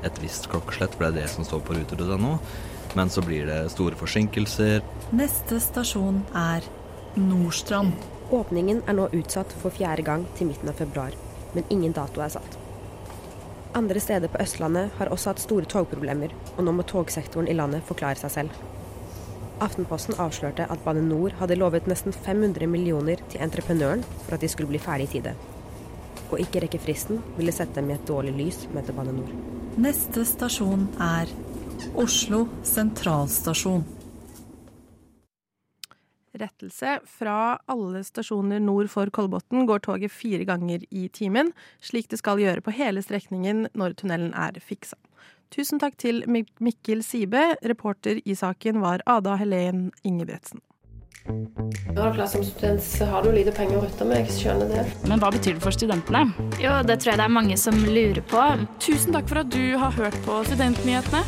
et 0.07 0.23
visst 0.23 0.47
klokkeslett, 0.53 0.95
for 0.95 1.09
det 1.09 1.11
er 1.11 1.25
det 1.25 1.33
som 1.33 1.49
står 1.49 1.65
på 1.67 1.75
ruter.no. 1.81 2.37
Men 2.95 3.11
så 3.11 3.23
blir 3.23 3.47
det 3.47 3.61
store 3.75 3.99
forsinkelser. 3.99 4.83
Neste 5.15 5.61
stasjon 5.61 6.23
er 6.39 6.67
Nordstrand. 7.19 7.95
Åpningen 8.35 8.83
er 8.89 8.97
nå 8.97 9.09
utsatt 9.15 9.53
for 9.61 9.75
fjerde 9.75 10.03
gang 10.07 10.25
til 10.39 10.49
midten 10.49 10.71
av 10.71 10.79
februar, 10.79 11.15
men 11.55 11.67
ingen 11.71 11.93
dato 11.95 12.23
er 12.25 12.33
satt. 12.33 12.57
Andre 13.75 14.01
steder 14.01 14.31
på 14.31 14.39
Østlandet 14.43 14.95
har 14.99 15.11
også 15.11 15.33
hatt 15.33 15.43
store 15.43 15.67
togproblemer, 15.71 16.33
og 16.55 16.63
nå 16.65 16.73
må 16.75 16.87
togsektoren 16.87 17.51
i 17.51 17.57
landet 17.59 17.83
forklare 17.89 18.19
seg 18.21 18.33
selv. 18.33 18.63
Aftenposten 19.63 20.19
avslørte 20.19 20.67
at 20.71 20.83
Bane 20.87 21.03
NOR 21.03 21.35
hadde 21.41 21.59
lovet 21.59 21.87
nesten 21.91 22.15
500 22.15 22.67
millioner 22.71 23.23
til 23.31 23.43
entreprenøren 23.43 24.03
for 24.25 24.37
at 24.37 24.43
de 24.43 24.51
skulle 24.51 24.71
bli 24.71 24.83
ferdig 24.83 25.09
i 25.09 25.13
tide. 25.17 25.35
Å 26.31 26.39
ikke 26.43 26.65
rekke 26.65 26.81
fristen 26.83 27.21
ville 27.37 27.55
sette 27.55 27.79
dem 27.79 27.91
i 27.91 27.97
et 27.99 28.07
dårlig 28.09 28.35
lys, 28.39 28.65
mente 28.75 28.95
Bane 28.95 29.15
NOR. 29.15 29.35
Neste 29.79 30.25
stasjon 30.27 30.89
er 31.03 31.31
Oslo 31.95 32.47
sentralstasjon. 32.63 33.85
Rettelse. 36.35 36.99
Fra 37.07 37.59
alle 37.71 38.03
stasjoner 38.05 38.61
nord 38.61 38.91
for 38.91 39.11
Kolbotn 39.15 39.67
går 39.69 39.85
toget 39.87 40.13
fire 40.13 40.45
ganger 40.49 40.83
i 40.91 41.07
timen, 41.09 41.53
slik 41.81 42.11
det 42.11 42.19
skal 42.19 42.43
gjøre 42.43 42.65
på 42.65 42.75
hele 42.75 43.03
strekningen 43.07 43.69
når 43.79 43.95
tunnelen 44.01 44.35
er 44.35 44.59
fiksa. 44.59 44.99
Tusen 45.55 45.79
takk 45.79 45.95
til 46.03 46.25
Mikkel 46.27 47.05
Sibe. 47.07 47.55
Reporter 47.63 48.19
i 48.25 48.35
saken 48.35 48.83
var 48.83 49.05
Ada 49.07 49.37
Helen 49.39 49.93
Ingebretsen. 50.03 50.63
Som 52.29 52.43
student 52.45 52.83
så 52.83 53.07
har 53.09 53.23
du 53.23 53.31
lite 53.33 53.53
penger 53.55 53.79
å 53.79 53.85
rutte 53.87 54.05
med, 54.05 54.25
jeg 54.27 54.35
skjønner 54.35 54.69
det. 54.69 54.83
Men 55.09 55.23
hva 55.23 55.31
betyr 55.33 55.55
det 55.57 55.63
for 55.65 55.73
studentene? 55.73 56.27
Jo, 56.61 56.75
det 56.85 56.99
tror 57.01 57.15
jeg 57.15 57.21
det 57.23 57.29
er 57.29 57.33
mange 57.33 57.57
som 57.61 57.79
lurer 57.87 58.21
på. 58.29 58.43
Tusen 58.83 59.15
takk 59.15 59.31
for 59.31 59.45
at 59.45 59.53
du 59.55 59.79
har 59.81 59.95
hørt 59.95 60.19
på 60.27 60.43
Studentnyhetene. 60.51 61.23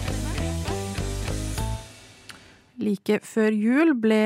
Like 2.77 3.21
før 3.25 3.55
jul 3.57 3.95
ble 3.97 4.21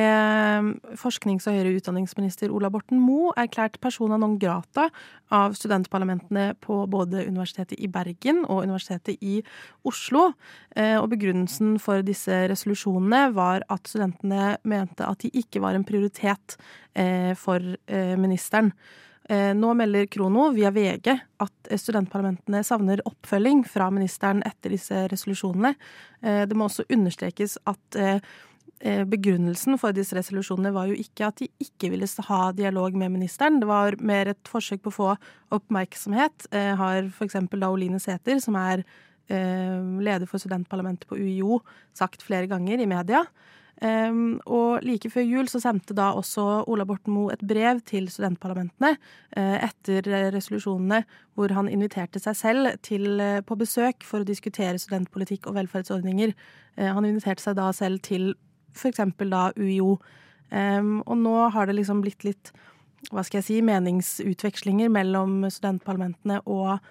forsknings- 0.99 1.47
og 1.47 1.55
høyere 1.55 1.77
utdanningsminister 1.79 2.51
Ola 2.51 2.71
Borten 2.73 2.99
Moe 2.99 3.31
erklært 3.39 3.79
persona 3.83 4.19
non 4.19 4.39
grata 4.43 4.89
av 5.31 5.55
studentparlamentene 5.55 6.57
på 6.59 6.81
både 6.91 7.23
Universitetet 7.29 7.79
i 7.79 7.87
Bergen 7.87 8.43
og 8.49 8.65
Universitetet 8.65 9.23
i 9.23 9.39
Oslo. 9.87 10.33
Eh, 10.75 10.97
og 10.99 11.13
begrunnelsen 11.13 11.79
for 11.79 12.03
disse 12.03 12.43
resolusjonene 12.51 13.29
var 13.37 13.63
at 13.71 13.87
studentene 13.87 14.57
mente 14.65 15.07
at 15.07 15.23
de 15.23 15.31
ikke 15.31 15.63
var 15.63 15.79
en 15.79 15.87
prioritet 15.87 16.59
eh, 16.99 17.37
for 17.39 17.63
eh, 17.87 18.17
ministeren. 18.19 18.75
Nå 19.31 19.75
melder 19.79 20.09
Krono 20.11 20.49
via 20.51 20.73
VG 20.75 21.13
at 21.15 21.69
studentparlamentene 21.79 22.65
savner 22.67 23.03
oppfølging 23.07 23.63
fra 23.69 23.87
ministeren 23.95 24.43
etter 24.47 24.75
disse 24.75 25.05
resolusjonene. 25.13 25.71
Det 26.21 26.57
må 26.59 26.67
også 26.67 26.89
understrekes 26.91 27.55
at 27.71 27.99
begrunnelsen 28.81 29.79
for 29.79 29.95
disse 29.95 30.17
resolusjonene 30.19 30.73
var 30.75 30.91
jo 30.91 30.97
ikke 30.99 31.29
at 31.29 31.39
de 31.43 31.47
ikke 31.63 31.93
ville 31.93 32.09
ha 32.27 32.41
dialog 32.57 32.97
med 32.99 33.15
ministeren. 33.21 33.61
Det 33.63 33.69
var 33.71 33.95
mer 34.03 34.33
et 34.33 34.51
forsøk 34.51 34.83
på 34.83 34.91
å 34.91 34.97
få 34.99 35.09
oppmerksomhet. 35.61 36.49
Har 36.81 37.07
f.eks. 37.13 37.39
da 37.55 37.71
Oline 37.71 38.03
Sæther, 38.03 38.43
som 38.43 38.59
er 38.59 38.83
leder 39.31 40.27
for 40.27 40.43
studentparlamentet 40.43 41.07
på 41.07 41.21
UiO, 41.21 41.61
sagt 41.95 42.27
flere 42.27 42.51
ganger 42.51 42.83
i 42.83 42.91
media. 42.91 43.23
Um, 43.81 44.41
og 44.45 44.83
like 44.85 45.09
før 45.09 45.25
jul 45.25 45.47
så 45.49 45.57
sendte 45.63 45.95
da 45.97 46.11
også 46.13 46.43
Ola 46.69 46.85
Borten 46.85 47.15
Moe 47.17 47.33
et 47.33 47.41
brev 47.49 47.79
til 47.89 48.11
studentparlamentene 48.13 48.91
uh, 48.93 49.57
etter 49.57 50.05
resolusjonene 50.35 50.99
hvor 51.33 51.55
han 51.57 51.71
inviterte 51.73 52.21
seg 52.21 52.37
selv 52.37 52.75
til, 52.85 53.15
uh, 53.17 53.41
på 53.41 53.57
besøk 53.57 54.05
for 54.05 54.21
å 54.21 54.29
diskutere 54.29 54.77
studentpolitikk 54.81 55.49
og 55.49 55.57
velferdsordninger. 55.57 56.35
Uh, 56.77 56.91
han 56.93 57.09
inviterte 57.09 57.47
seg 57.47 57.57
da 57.57 57.71
selv 57.73 58.05
til 58.05 58.35
f.eks. 58.77 59.01
da 59.33 59.49
UiO. 59.57 59.97
Um, 60.51 61.01
og 61.07 61.17
nå 61.23 61.35
har 61.55 61.71
det 61.71 61.79
liksom 61.79 62.05
blitt 62.05 62.27
litt 62.27 62.53
hva 63.09 63.25
skal 63.25 63.41
jeg 63.41 63.47
si, 63.47 63.59
meningsutvekslinger 63.65 64.91
mellom 64.93 65.47
studentparlamentene 65.49 66.43
og 66.45 66.83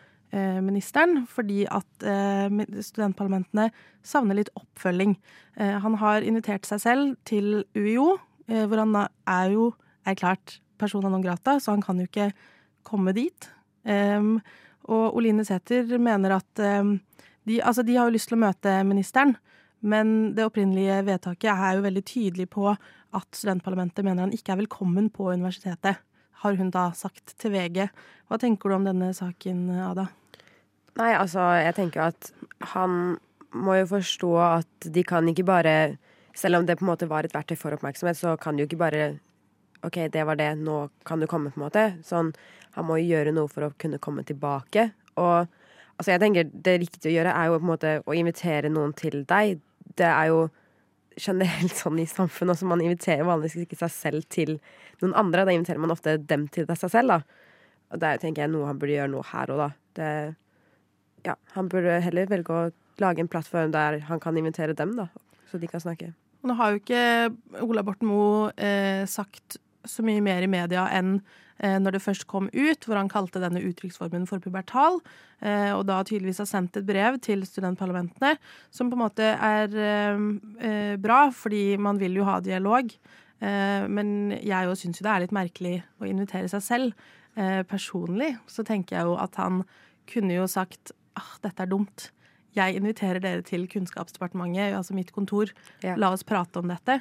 ministeren, 0.61 1.23
fordi 1.29 1.63
at 1.65 2.05
eh, 2.05 2.49
studentparlamentene 2.85 3.69
savner 4.05 4.37
litt 4.37 4.51
oppfølging. 4.59 5.15
Eh, 5.57 5.77
han 5.81 5.97
har 6.01 6.25
invitert 6.25 6.69
seg 6.69 6.83
selv 6.83 7.15
til 7.29 7.63
UiO, 7.77 8.17
hvor 8.49 8.81
han 8.81 8.95
er 9.29 9.51
jo 9.53 9.67
erklært 10.09 10.55
persona 10.81 11.11
non 11.11 11.21
grata, 11.21 11.59
så 11.61 11.75
han 11.75 11.83
kan 11.85 11.99
jo 12.01 12.07
ikke 12.07 12.31
komme 12.81 13.13
dit. 13.13 13.45
Og 13.85 15.19
Oline 15.19 15.45
Sæther 15.45 15.85
mener 16.01 16.33
at 16.39 16.63
de, 17.45 17.59
altså 17.61 17.83
de 17.85 17.93
har 17.93 18.09
jo 18.09 18.15
lyst 18.15 18.31
til 18.31 18.39
å 18.39 18.41
møte 18.41 18.73
ministeren, 18.89 19.35
men 19.85 20.33
det 20.33 20.47
opprinnelige 20.47 20.97
vedtaket 21.07 21.51
er 21.53 21.77
jo 21.77 21.85
veldig 21.85 22.03
tydelig 22.09 22.49
på 22.51 22.67
at 22.69 23.29
studentparlamentet 23.37 24.05
mener 24.05 24.25
han 24.25 24.33
ikke 24.33 24.55
er 24.55 24.63
velkommen 24.63 25.11
på 25.13 25.29
universitetet, 25.29 26.01
har 26.41 26.57
hun 26.57 26.73
da 26.73 26.89
sagt 26.95 27.35
til 27.37 27.53
VG. 27.53 27.85
Hva 28.25 28.41
tenker 28.41 28.71
du 28.71 28.79
om 28.79 28.89
denne 28.89 29.13
saken, 29.13 29.67
Ada? 29.91 30.09
Nei, 30.99 31.13
altså, 31.15 31.39
jeg 31.63 31.75
tenker 31.77 32.09
at 32.09 32.29
han 32.73 33.15
må 33.55 33.77
jo 33.79 33.87
forstå 33.93 34.29
at 34.43 34.87
de 34.93 35.03
kan 35.07 35.27
ikke 35.31 35.47
bare 35.47 35.75
Selv 36.35 36.59
om 36.59 36.65
det 36.65 36.77
på 36.77 36.85
en 36.85 36.91
måte 36.91 37.07
var 37.09 37.25
et 37.25 37.33
verktøy 37.33 37.57
for 37.57 37.75
oppmerksomhet, 37.75 38.15
så 38.15 38.35
kan 38.39 38.55
de 38.55 38.61
jo 38.61 38.67
ikke 38.69 38.77
bare 38.79 39.05
OK, 39.83 39.97
det 40.13 40.21
var 40.23 40.37
det, 40.39 40.53
nå 40.61 40.89
kan 41.03 41.19
du 41.19 41.25
komme, 41.27 41.49
på 41.51 41.59
en 41.59 41.65
måte. 41.65 41.83
Sånn, 42.05 42.29
han 42.77 42.85
må 42.87 42.99
jo 42.99 43.09
gjøre 43.09 43.33
noe 43.35 43.49
for 43.51 43.65
å 43.65 43.71
kunne 43.81 43.99
komme 43.99 44.23
tilbake. 44.23 44.85
Og 45.19 45.49
altså, 45.97 46.13
jeg 46.13 46.21
tenker 46.21 46.47
det 46.53 46.75
riktige 46.85 47.11
å 47.11 47.15
gjøre 47.17 47.33
er 47.35 47.49
jo 47.49 47.57
på 47.57 47.65
en 47.65 47.71
måte 47.73 47.93
å 48.05 48.15
invitere 48.15 48.71
noen 48.71 48.93
til 48.95 49.25
deg. 49.27 49.59
Det 49.99 50.07
er 50.07 50.29
jo 50.31 50.45
generelt 51.19 51.75
sånn 51.75 51.99
i 51.99 52.07
samfunnet. 52.07 52.55
Altså, 52.55 52.69
man 52.71 52.85
inviterer 52.85 53.27
vanligvis 53.27 53.65
ikke 53.65 53.81
seg 53.81 53.95
selv 53.97 54.29
til 54.31 54.55
noen 55.01 55.17
andre. 55.25 55.47
Da 55.49 55.57
inviterer 55.57 55.81
man 55.83 55.95
ofte 55.95 56.15
dem 56.21 56.47
til 56.53 56.69
seg 56.69 56.93
selv, 56.93 57.17
da. 57.17 57.49
Og 57.89 57.99
det 57.99 58.13
er 58.13 58.23
tenker 58.23 58.45
jeg 58.45 58.53
noe 58.53 58.69
han 58.69 58.79
burde 58.79 58.95
gjøre 58.95 59.11
noe 59.17 59.27
her 59.33 59.55
og 59.55 59.65
da. 59.65 59.71
Det 59.99 60.13
ja, 61.25 61.35
han 61.55 61.69
burde 61.71 61.99
heller 62.05 62.29
velge 62.31 62.55
å 62.55 62.69
lage 62.99 63.23
en 63.23 63.31
plattform 63.31 63.73
der 63.73 63.99
han 64.09 64.21
kan 64.21 64.37
invitere 64.37 64.75
dem, 64.77 64.95
da, 64.99 65.07
så 65.51 65.59
de 65.59 65.69
kan 65.71 65.83
snakke. 65.83 66.13
Nå 66.47 66.55
har 66.55 66.71
jo 66.71 66.79
ikke 66.79 67.63
Ola 67.65 67.83
Borten 67.83 68.07
Moe 68.07 68.51
eh, 68.55 69.03
sagt 69.09 69.59
så 69.87 70.03
mye 70.05 70.21
mer 70.23 70.43
i 70.43 70.51
media 70.51 70.85
enn 70.95 71.17
eh, 71.59 71.77
når 71.81 71.97
det 71.97 72.03
først 72.03 72.27
kom 72.31 72.47
ut, 72.53 72.85
hvor 72.85 72.99
han 72.99 73.11
kalte 73.11 73.41
denne 73.43 73.61
uttrykksformen 73.67 74.27
for 74.29 74.43
pubertal, 74.43 74.99
eh, 75.43 75.71
og 75.75 75.85
da 75.89 75.99
tydeligvis 76.03 76.41
har 76.43 76.49
sendt 76.49 76.79
et 76.79 76.87
brev 76.87 77.19
til 77.23 77.43
studentparlamentene, 77.47 78.35
som 78.71 78.91
på 78.91 78.97
en 78.97 79.03
måte 79.03 79.33
er 79.35 79.75
eh, 79.75 80.23
eh, 80.63 80.95
bra, 81.01 81.25
fordi 81.35 81.63
man 81.81 81.99
vil 82.01 82.19
jo 82.21 82.27
ha 82.27 82.39
dialog. 82.43 82.91
Eh, 83.39 83.83
men 83.91 84.35
jeg 84.39 84.67
jo 84.67 84.79
syns 84.79 84.99
jo 84.99 85.07
det 85.07 85.13
er 85.13 85.25
litt 85.25 85.35
merkelig 85.35 85.77
å 85.99 86.09
invitere 86.09 86.51
seg 86.51 86.65
selv. 86.65 87.07
personlig 87.69 88.33
så 88.51 88.65
tenker 88.67 88.97
jeg 88.97 89.07
jo 89.07 89.13
at 89.21 89.37
han 89.39 89.61
kunne 90.09 90.33
jo 90.33 90.47
sagt 90.49 90.91
ah, 91.17 91.35
dette 91.43 91.65
er 91.65 91.71
dumt. 91.71 92.09
Jeg 92.57 92.79
inviterer 92.79 93.21
dere 93.21 93.45
til 93.45 93.67
Kunnskapsdepartementet, 93.69 94.73
altså 94.77 94.95
mitt 94.97 95.13
kontor. 95.15 95.51
Ja. 95.85 95.95
La 95.99 96.11
oss 96.15 96.25
prate 96.27 96.61
om 96.61 96.69
dette. 96.71 96.99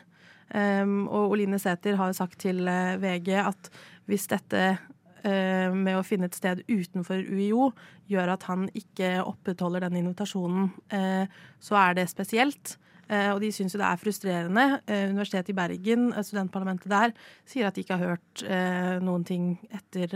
Um, 0.49 1.09
og 1.13 1.35
Oline 1.35 1.59
Sæther 1.61 1.99
har 1.99 2.15
sagt 2.17 2.39
til 2.41 2.63
uh, 2.65 2.95
eh, 2.95 3.01
VG 3.03 3.35
at 3.43 3.69
hvis 4.09 4.25
dette 4.31 4.63
uh, 4.79 5.75
med 5.77 5.99
å 5.99 6.05
finne 6.07 6.31
et 6.31 6.39
sted 6.39 6.63
utenfor 6.71 7.21
UiO 7.21 7.69
gjør 8.09 8.33
at 8.33 8.47
han 8.49 8.65
ikke 8.73 9.19
opprettholder 9.29 9.85
den 9.85 9.99
invitasjonen, 10.01 10.71
uh, 10.95 11.27
så 11.61 11.81
er 11.83 11.99
det 12.01 12.11
spesielt. 12.13 12.79
og 13.09 13.39
de 13.41 13.49
syns 13.49 13.73
jo 13.73 13.79
det 13.81 13.87
er 13.89 14.01
frustrerende. 14.01 14.65
Universitetet 14.85 15.49
i 15.49 15.55
Bergen, 15.57 16.11
studentparlamentet 16.13 16.91
der, 16.93 17.15
sier 17.49 17.65
at 17.65 17.75
de 17.75 17.81
ikke 17.81 17.97
har 17.97 18.11
hørt 18.11 18.43
noen 19.01 19.25
ting 19.25 19.47
etter 19.73 20.13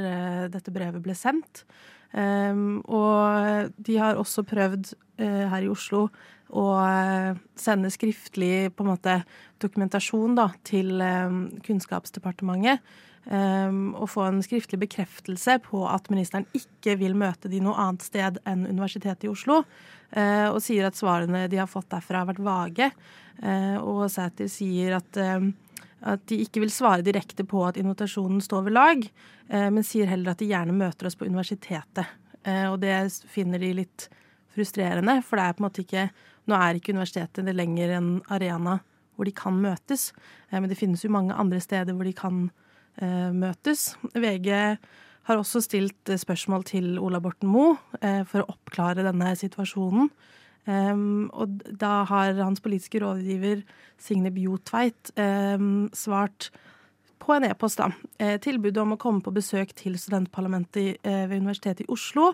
dette 0.53 0.75
brevet 0.77 1.01
ble 1.01 1.17
sendt. 1.17 1.65
Um, 2.13 2.83
og 2.93 3.73
de 3.81 3.97
har 3.97 4.19
også 4.21 4.45
prøvd 4.45 4.93
uh, 5.23 5.45
her 5.49 5.65
i 5.65 5.71
Oslo 5.73 6.09
å 6.53 6.65
uh, 6.77 7.39
sende 7.57 7.89
skriftlig 7.93 8.69
på 8.77 8.85
en 8.85 8.91
måte 8.93 9.15
dokumentasjon 9.63 10.37
da, 10.37 10.51
til 10.69 11.01
um, 11.01 11.47
Kunnskapsdepartementet. 11.65 12.85
Um, 13.23 13.93
og 13.95 14.09
få 14.11 14.25
en 14.27 14.41
skriftlig 14.43 14.81
bekreftelse 14.83 15.61
på 15.63 15.85
at 15.87 16.09
ministeren 16.11 16.43
ikke 16.59 16.97
vil 16.99 17.15
møte 17.15 17.47
de 17.47 17.61
noe 17.63 17.79
annet 17.79 18.03
sted 18.03 18.41
enn 18.51 18.67
Universitetet 18.67 19.29
i 19.29 19.31
Oslo. 19.31 19.61
Uh, 20.11 20.51
og 20.51 20.59
sier 20.65 20.89
at 20.89 20.99
svarene 20.99 21.47
de 21.49 21.61
har 21.63 21.71
fått 21.71 21.93
derfra, 21.95 22.25
har 22.25 22.33
vært 22.33 22.43
vage. 22.43 22.91
og 23.81 24.03
Sæter 24.13 24.51
sier 24.53 24.99
at 24.99 25.17
at 26.03 26.25
de 26.31 26.41
ikke 26.43 26.63
vil 26.65 26.73
svare 26.73 27.05
direkte 27.07 27.45
på 27.49 27.63
at 27.67 27.79
invitasjonen 27.81 28.43
står 28.43 28.67
ved 28.67 28.75
lag, 28.77 29.05
eh, 29.49 29.69
men 29.71 29.87
sier 29.87 30.11
heller 30.11 30.33
at 30.33 30.43
de 30.43 30.51
gjerne 30.51 30.75
møter 30.75 31.09
oss 31.09 31.19
på 31.19 31.29
universitetet. 31.29 32.09
Eh, 32.43 32.67
og 32.71 32.81
det 32.83 32.97
finner 33.31 33.63
de 33.63 33.73
litt 33.83 34.09
frustrerende, 34.53 35.21
for 35.25 35.39
det 35.39 35.45
er 35.47 35.57
på 35.57 35.63
en 35.63 35.69
måte 35.71 35.87
ikke 35.87 36.11
Nå 36.51 36.57
er 36.59 36.75
ikke 36.75 36.91
universitetet 36.91 37.47
det 37.47 37.53
lenger 37.55 37.93
en 37.95 38.07
arena 38.35 38.81
hvor 39.15 39.29
de 39.29 39.31
kan 39.31 39.61
møtes, 39.63 40.09
eh, 40.51 40.59
men 40.59 40.67
det 40.67 40.79
finnes 40.81 41.05
jo 41.05 41.13
mange 41.15 41.37
andre 41.39 41.61
steder 41.63 41.95
hvor 41.95 42.09
de 42.09 42.17
kan 42.17 42.49
møtes. 43.33 43.95
VG 44.13 44.49
har 45.25 45.39
også 45.39 45.63
stilt 45.65 46.11
spørsmål 46.21 46.67
til 46.69 46.99
Ola 47.01 47.23
Borten 47.25 47.49
Moe 47.49 47.79
for 48.29 48.43
å 48.43 48.51
oppklare 48.53 49.07
denne 49.07 49.31
situasjonen. 49.39 50.11
Um, 50.63 51.27
og 51.35 51.63
da 51.79 52.05
har 52.07 52.37
hans 52.39 52.63
politiske 52.63 53.01
rådgiver 53.03 53.65
Signe 53.99 54.31
Bjotveit 54.31 55.11
um, 55.19 55.89
svart 55.97 56.53
på 57.23 57.37
en 57.37 57.47
e-post, 57.47 57.79
da. 57.79 57.91
Eh, 58.19 58.39
tilbudet 58.43 58.83
om 58.83 58.97
å 58.97 59.01
komme 59.01 59.23
på 59.23 59.35
besøk 59.35 59.75
til 59.79 59.95
studentparlamentet 60.01 61.03
eh, 61.07 61.25
ved 61.31 61.43
Universitetet 61.43 61.85
i 61.85 61.91
Oslo 61.93 62.33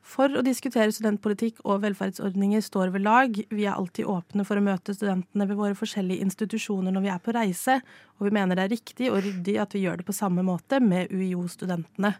for 0.00 0.32
å 0.32 0.42
diskutere 0.44 0.92
studentpolitikk 0.94 1.60
og 1.68 1.82
velferdsordninger 1.84 2.62
står 2.64 2.92
ved 2.94 3.04
lag. 3.04 3.36
Vi 3.52 3.66
er 3.66 3.76
alltid 3.76 4.08
åpne 4.08 4.46
for 4.48 4.56
å 4.56 4.64
møte 4.64 4.94
studentene 4.96 5.46
ved 5.48 5.60
våre 5.60 5.76
forskjellige 5.76 6.24
institusjoner 6.24 6.94
når 6.94 7.04
vi 7.04 7.12
er 7.12 7.20
på 7.20 7.34
reise, 7.36 7.76
og 8.16 8.28
vi 8.28 8.34
mener 8.38 8.56
det 8.56 8.64
er 8.64 8.74
riktig 8.74 9.10
og 9.12 9.20
ryddig 9.26 9.58
at 9.60 9.76
vi 9.76 9.84
gjør 9.84 10.00
det 10.00 10.08
på 10.08 10.16
samme 10.16 10.44
måte 10.46 10.80
med 10.80 11.12
UiO-studentene. 11.12 12.14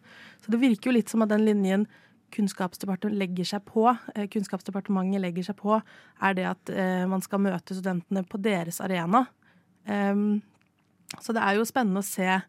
Så 0.45 0.53
det 0.53 0.61
virker 0.61 0.91
jo 0.91 0.99
litt 0.99 1.13
som 1.13 1.25
at 1.25 1.33
den 1.33 1.47
linjen 1.49 1.89
Kunnskapsdepartementet 2.35 3.19
legger 3.19 3.49
seg 3.49 3.67
på, 3.69 3.87
eh, 4.15 4.27
Kunnskapsdepartementet 4.31 5.23
legger 5.23 5.47
seg 5.51 5.59
på, 5.59 5.77
er 6.23 6.35
det 6.39 6.47
at 6.51 6.73
eh, 6.73 7.05
man 7.11 7.23
skal 7.25 7.43
møte 7.43 7.77
studentene 7.77 8.25
på 8.27 8.41
deres 8.43 8.81
arena. 8.85 9.27
Um, 9.87 10.43
så 11.19 11.35
det 11.35 11.43
er 11.43 11.57
jo 11.57 11.67
spennende 11.67 12.03
å 12.03 12.07
se 12.07 12.41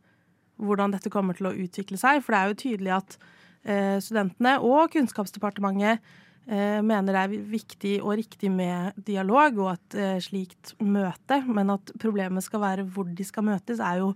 hvordan 0.61 0.93
dette 0.93 1.09
kommer 1.09 1.37
til 1.37 1.49
å 1.49 1.55
utvikle 1.55 1.97
seg. 1.97 2.21
For 2.21 2.35
det 2.35 2.41
er 2.41 2.51
jo 2.51 2.59
tydelig 2.63 2.91
at 2.97 3.15
eh, 3.63 3.97
studentene 4.03 4.59
og 4.61 4.91
Kunnskapsdepartementet 4.93 6.19
mener 6.51 7.13
det 7.13 7.19
er 7.21 7.43
viktig 7.47 7.91
og 8.01 8.15
riktig 8.17 8.49
med 8.51 8.97
dialog 9.05 9.59
og 9.61 9.67
et 9.75 10.23
slikt 10.25 10.71
møte. 10.81 11.37
Men 11.45 11.69
at 11.77 11.93
problemet 12.01 12.43
skal 12.43 12.63
være 12.63 12.85
hvor 12.91 13.05
de 13.05 13.23
skal 13.23 13.45
møtes, 13.45 13.79
er 13.79 14.01
jo 14.01 14.09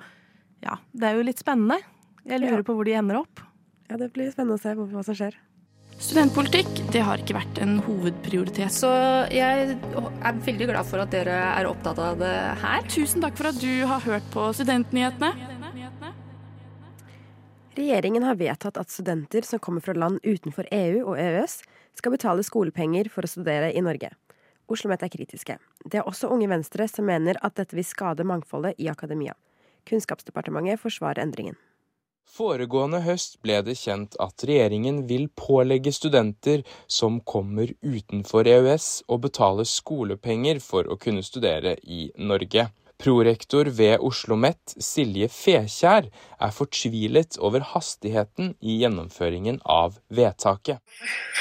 ja, 0.65 0.79
det 0.91 1.07
er 1.07 1.19
jo 1.19 1.27
litt 1.27 1.39
spennende. 1.39 1.77
Jeg 2.25 2.41
lurer 2.41 2.63
ja. 2.63 2.65
på 2.65 2.75
hvor 2.75 2.89
de 2.89 2.97
ender 2.97 3.21
opp. 3.21 3.43
Ja, 3.89 3.99
det 4.01 4.09
blir 4.15 4.31
spennende 4.33 4.57
å 4.57 4.61
se 4.61 4.73
hva 4.73 5.03
som 5.05 5.17
skjer. 5.17 5.37
Studentpolitikk 5.95 6.69
det 6.91 7.01
har 7.07 7.21
ikke 7.21 7.37
vært 7.37 7.59
en 7.63 7.77
hovedprioritet. 7.85 8.73
Så 8.73 8.89
jeg 9.31 9.75
er 9.79 10.41
veldig 10.45 10.67
glad 10.73 10.87
for 10.89 11.03
at 11.03 11.13
dere 11.13 11.35
er 11.55 11.69
opptatt 11.69 11.99
av 12.03 12.19
det 12.19 12.33
her. 12.61 12.83
Tusen 12.91 13.23
takk 13.23 13.37
for 13.39 13.51
at 13.51 13.61
du 13.61 13.85
har 13.87 14.03
hørt 14.03 14.27
på 14.33 14.49
Studentnyhetene. 14.57 15.31
Regjeringen 17.75 18.23
har 18.23 18.37
vedtatt 18.39 18.77
at 18.79 18.91
studenter 18.91 19.43
som 19.43 19.59
kommer 19.59 19.83
fra 19.83 19.95
land 19.95 20.21
utenfor 20.23 20.67
EU 20.71 21.01
og 21.09 21.17
EØS, 21.19 21.57
skal 21.99 22.13
betale 22.13 22.43
skolepenger 22.43 23.09
for 23.11 23.27
å 23.27 23.31
studere 23.31 23.71
i 23.75 23.83
Norge. 23.83 24.13
Oslo 24.65 24.89
OsloMet 24.89 25.03
er 25.05 25.11
kritiske. 25.13 25.57
Det 25.85 25.99
er 25.99 26.07
også 26.09 26.31
Unge 26.33 26.47
Venstre 26.49 26.87
som 26.89 27.05
mener 27.05 27.37
at 27.45 27.55
dette 27.59 27.75
vil 27.77 27.85
skade 27.85 28.25
mangfoldet 28.25 28.79
i 28.81 28.87
akademia. 28.89 29.35
Kunnskapsdepartementet 29.85 30.81
forsvarer 30.81 31.21
endringen. 31.21 31.59
Foregående 32.25 32.99
høst 33.05 33.37
ble 33.45 33.61
det 33.63 33.77
kjent 33.79 34.17
at 34.19 34.43
regjeringen 34.49 35.03
vil 35.07 35.27
pålegge 35.39 35.93
studenter 35.95 36.63
som 36.91 37.21
kommer 37.21 37.69
utenfor 37.85 38.49
EØS 38.49 38.87
å 39.07 39.19
betale 39.23 39.63
skolepenger 39.69 40.59
for 40.63 40.89
å 40.89 40.97
kunne 40.99 41.23
studere 41.23 41.77
i 41.85 42.09
Norge. 42.17 42.67
Prorektor 42.97 43.69
ved 43.77 43.99
Oslo 43.99 44.35
OsloMet, 44.35 44.73
Silje 44.81 45.27
Fekjær, 45.29 46.07
er 46.45 46.53
fortvilet 46.55 47.37
over 47.43 47.63
hastigheten 47.73 48.53
i 48.61 48.77
gjennomføringen 48.81 49.59
av 49.77 49.99
vedtaket. 50.07 50.79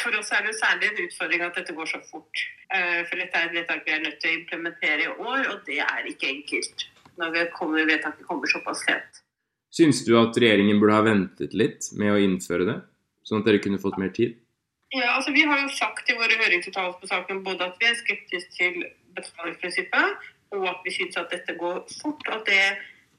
For 0.03 0.19
oss 0.19 0.33
er 0.35 0.47
det 0.47 0.55
særlig 0.59 0.91
en 0.91 1.03
utfordring 1.07 1.47
at 1.47 1.59
dette 1.59 1.76
går 1.79 1.91
så 1.95 2.03
fort. 2.11 2.47
Eh, 2.69 3.03
for 3.09 3.23
dette 3.23 3.38
er 3.38 3.49
et 3.49 3.59
vedtak 3.61 3.87
vi 3.87 3.95
er 3.95 4.03
nødt 4.05 4.19
til 4.21 4.35
å 4.35 4.38
implementere 4.41 5.07
i 5.07 5.14
år, 5.14 5.47
og 5.55 5.62
det 5.71 5.81
er 5.87 6.11
ikke 6.11 6.33
enkelt 6.35 6.88
når 7.17 7.38
vedtaket 7.38 8.26
kommer 8.26 8.50
såpass 8.50 8.83
sent. 8.85 9.24
Syns 9.75 10.04
du 10.07 10.12
at 10.21 10.37
regjeringen 10.38 10.78
burde 10.78 10.95
ha 10.95 11.02
ventet 11.02 11.54
litt 11.57 11.88
med 11.99 12.14
å 12.14 12.21
innføre 12.23 12.66
det, 12.69 12.76
sånn 13.26 13.40
at 13.43 13.49
dere 13.49 13.62
kunne 13.62 13.81
fått 13.83 13.99
mer 13.99 14.12
tid? 14.14 14.37
Ja, 14.95 15.16
altså 15.16 15.33
Vi 15.35 15.43
har 15.43 15.64
jo 15.64 15.71
sagt 15.75 16.11
i 16.11 16.14
våre 16.14 16.37
høringsuttalelser 16.38 17.00
på 17.00 17.11
saken 17.11 17.43
både 17.47 17.66
at 17.66 17.81
vi 17.81 17.88
er 17.90 17.97
skeptiske 17.99 18.54
til 18.54 18.85
betalingsprinsippet, 19.16 20.28
og 20.54 20.69
at 20.71 20.87
vi 20.87 20.95
syns 20.95 21.19
at 21.19 21.33
dette 21.35 21.57
går 21.59 21.81
fort. 21.97 22.23
at 22.31 22.47
det, 22.47 22.61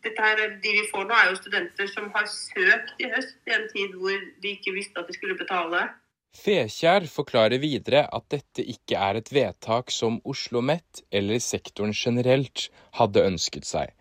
dette 0.08 0.24
her, 0.24 0.46
De 0.64 0.72
vi 0.78 0.86
får 0.94 1.10
nå, 1.10 1.18
er 1.18 1.34
jo 1.34 1.42
studenter 1.42 1.92
som 1.92 2.08
har 2.16 2.30
søkt 2.32 3.04
i 3.04 3.12
høst, 3.12 3.36
i 3.44 3.56
en 3.58 3.68
tid 3.74 4.00
hvor 4.00 4.16
de 4.16 4.56
ikke 4.56 4.76
visste 4.78 5.00
at 5.02 5.12
de 5.12 5.18
skulle 5.18 5.36
betale. 5.36 5.90
Fekjær 6.36 7.08
forklarer 7.08 7.60
videre 7.60 8.06
at 8.16 8.26
dette 8.32 8.64
ikke 8.64 9.00
er 9.00 9.20
et 9.20 9.32
vedtak 9.32 9.92
som 9.92 10.18
Oslo 10.24 10.60
OsloMet 10.60 11.04
eller 11.12 11.40
sektoren 11.40 11.96
generelt 11.96 12.70
hadde 12.96 13.24
ønsket 13.24 13.68
seg. 13.68 13.92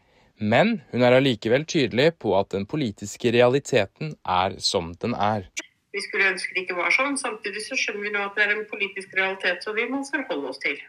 Men 0.40 0.80
hun 0.90 1.04
er 1.06 1.14
allikevel 1.14 1.66
tydelig 1.70 2.14
på 2.22 2.34
at 2.38 2.50
den 2.54 2.66
politiske 2.66 3.30
realiteten 3.34 4.16
er 4.26 4.56
som 4.58 4.92
den 5.02 5.14
er. 5.14 5.46
Vi 5.94 6.02
skulle 6.02 6.32
ønske 6.32 6.56
det 6.56 6.64
ikke 6.64 6.78
var 6.80 6.90
sånn. 6.94 7.14
Samtidig 7.20 7.62
så 7.62 7.78
skjønner 7.78 8.02
vi 8.02 8.12
nå 8.16 8.24
at 8.24 8.34
det 8.34 8.48
er 8.48 8.56
en 8.56 8.66
politisk 8.70 9.14
realitet 9.14 9.62
som 9.62 9.76
vi 9.78 9.86
må 9.90 10.02
forholde 10.08 10.50
oss 10.50 10.58
til. 10.62 10.80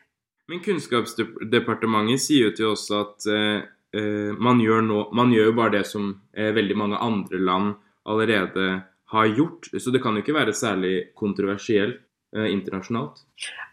Men 0.50 0.62
Kunnskapsdepartementet 0.66 2.22
sier 2.22 2.50
jo 2.50 2.56
til 2.58 2.72
oss 2.74 2.88
at 2.94 3.28
eh, 3.30 3.62
eh, 3.98 4.34
man, 4.34 4.62
gjør 4.62 4.82
nå, 4.86 5.00
man, 5.18 5.34
gjør 5.34 5.52
jo 5.52 5.56
bare 5.58 5.76
det 5.78 5.86
som 5.90 6.10
eh, 6.34 6.52
veldig 6.54 6.78
mange 6.78 7.02
andre 7.02 7.42
land 7.42 7.72
allerede 8.06 8.68
har 9.14 9.30
gjort. 9.38 9.70
Så 9.78 9.94
det 9.94 10.02
kan 10.02 10.18
jo 10.18 10.26
ikke 10.26 10.38
være 10.38 10.58
særlig 10.58 10.96
kontroversielt 11.18 12.05
internasjonalt. 12.36 13.22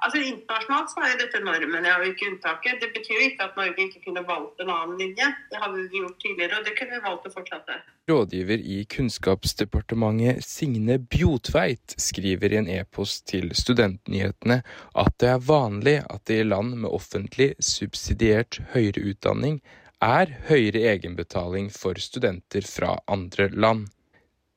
Altså 0.02 0.20
Internasjonalt 0.22 0.90
så 0.92 1.02
er 1.06 1.18
dette 1.20 1.40
normen, 1.42 1.86
har 1.86 2.02
og 2.02 2.10
ikke 2.10 2.28
unntaket. 2.30 2.78
Det 2.82 2.90
betyr 2.94 3.18
jo 3.18 3.26
ikke 3.28 3.48
at 3.48 3.58
Norge 3.58 3.86
ikke 3.86 4.02
kunne 4.06 4.24
valgt 4.28 4.62
en 4.62 4.72
annen 4.74 5.00
linje. 5.00 5.28
Det 5.50 5.60
har 5.62 5.74
vi 5.74 5.86
gjort 5.98 6.18
tidligere, 6.22 6.58
og 6.58 6.68
det 6.68 6.76
kunne 6.78 6.96
vi 6.96 7.02
valgt 7.06 7.28
å 7.28 7.34
fortsette. 7.34 7.78
Rådgiver 8.10 8.64
i 8.76 8.78
Kunnskapsdepartementet 8.90 10.42
Signe 10.46 10.98
Bjotveit 10.98 11.94
skriver 12.02 12.54
i 12.54 12.60
en 12.62 12.70
e-post 12.78 13.28
til 13.30 13.52
Studentnyhetene 13.54 14.62
at 14.98 15.14
det 15.22 15.30
er 15.34 15.46
vanlig 15.46 16.00
at 16.02 16.26
det 16.30 16.40
i 16.42 16.48
land 16.48 16.74
med 16.82 16.90
offentlig 16.90 17.52
subsidiert 17.62 18.58
høyere 18.74 19.06
utdanning 19.12 19.62
er 20.02 20.34
høyere 20.48 20.82
egenbetaling 20.90 21.70
for 21.70 21.98
studenter 22.02 22.66
fra 22.66 22.96
andre 23.06 23.48
land. 23.54 23.86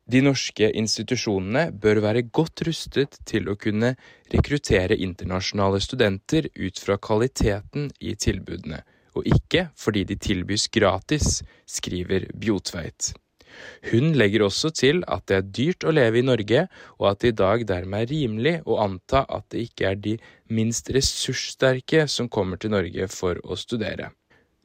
De 0.06 0.22
norske 0.22 0.68
institusjonene 0.78 1.72
bør 1.82 2.04
være 2.04 2.28
godt 2.30 2.62
rustet 2.68 3.18
til 3.26 3.50
å 3.50 3.56
kunne 3.58 3.96
rekruttere 4.34 4.98
internasjonale 5.02 5.80
studenter 5.82 6.52
ut 6.54 6.82
fra 6.82 7.00
kvaliteten 7.02 7.90
i 8.00 8.14
tilbudene, 8.14 8.84
og 9.18 9.26
ikke 9.26 9.70
fordi 9.74 10.04
de 10.06 10.18
tilbys 10.22 10.68
gratis, 10.70 11.40
skriver 11.66 12.28
Bjotveit. 12.38 13.16
Hun 13.90 14.12
legger 14.20 14.44
også 14.46 14.70
til 14.76 15.02
at 15.08 15.26
det 15.30 15.38
er 15.38 15.50
dyrt 15.58 15.88
å 15.88 15.94
leve 15.96 16.20
i 16.20 16.28
Norge, 16.28 16.66
og 17.00 17.08
at 17.10 17.24
det 17.24 17.32
i 17.34 17.38
dag 17.40 17.66
dermed 17.66 18.04
er 18.04 18.12
rimelig 18.12 18.56
å 18.68 18.78
anta 18.84 19.24
at 19.26 19.48
det 19.54 19.64
ikke 19.70 19.90
er 19.90 19.98
de 20.04 20.18
minst 20.54 20.92
ressurssterke 20.94 22.06
som 22.12 22.30
kommer 22.30 22.62
til 22.62 22.76
Norge 22.76 23.10
for 23.10 23.42
å 23.42 23.58
studere. 23.58 24.12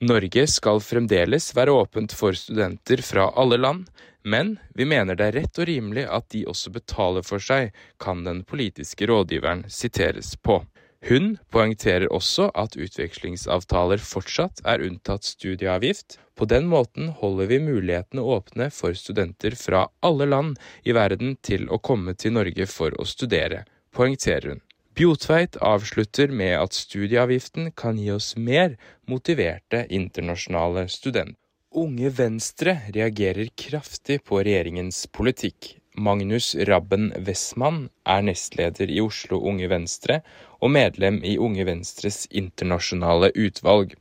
Norge 0.00 0.47
skal 0.49 0.80
fremdeles 0.80 1.50
være 1.56 1.75
åpent 1.76 2.12
for 2.16 2.37
studenter 2.37 3.02
fra 3.04 3.28
alle 3.40 3.61
land, 3.61 3.88
men 4.22 4.58
vi 4.74 4.84
mener 4.84 5.16
det 5.16 5.30
er 5.30 5.38
rett 5.40 5.58
og 5.58 5.68
rimelig 5.68 6.04
at 6.08 6.28
de 6.34 6.44
også 6.48 6.72
betaler 6.74 7.24
for 7.26 7.42
seg, 7.42 7.72
kan 7.98 8.24
den 8.26 8.44
politiske 8.44 9.08
rådgiveren 9.08 9.64
siteres 9.68 10.36
på. 10.36 10.60
Hun 11.08 11.38
poengterer 11.48 12.12
også 12.12 12.50
at 12.60 12.76
utvekslingsavtaler 12.76 14.02
fortsatt 14.04 14.60
er 14.68 14.84
unntatt 14.84 15.24
studieavgift. 15.24 16.18
På 16.36 16.44
den 16.44 16.68
måten 16.68 17.08
holder 17.20 17.48
vi 17.48 17.60
mulighetene 17.64 18.20
åpne 18.20 18.68
for 18.72 18.96
studenter 18.96 19.56
fra 19.56 19.86
alle 20.04 20.28
land 20.28 20.60
i 20.84 20.92
verden 20.96 21.38
til 21.40 21.68
å 21.72 21.80
komme 21.80 22.14
til 22.20 22.36
Norge 22.36 22.68
for 22.68 22.96
å 23.00 23.08
studere, 23.08 23.64
poengterer 23.96 24.52
hun. 24.52 24.62
Bjotveit 24.96 25.56
avslutter 25.64 26.28
med 26.28 26.58
at 26.58 26.76
studieavgiften 26.76 27.70
kan 27.72 27.96
gi 27.96 28.10
oss 28.12 28.34
mer 28.36 28.76
motiverte 29.08 29.86
internasjonale 29.88 30.88
studenter. 30.92 31.39
Unge 31.71 32.09
Venstre 32.11 32.80
reagerer 32.91 33.47
kraftig 33.54 34.25
på 34.26 34.41
regjeringens 34.43 35.04
politikk. 35.15 35.76
Magnus 35.95 36.56
Rabben 36.67 37.13
Westman 37.23 37.85
er 38.02 38.25
nestleder 38.26 38.91
i 38.91 38.97
Oslo 38.99 39.39
Unge 39.47 39.69
Venstre 39.71 40.17
og 40.59 40.73
medlem 40.75 41.21
i 41.23 41.37
Unge 41.39 41.63
Venstres 41.69 42.25
internasjonale 42.35 43.30
utvalg. 43.39 43.95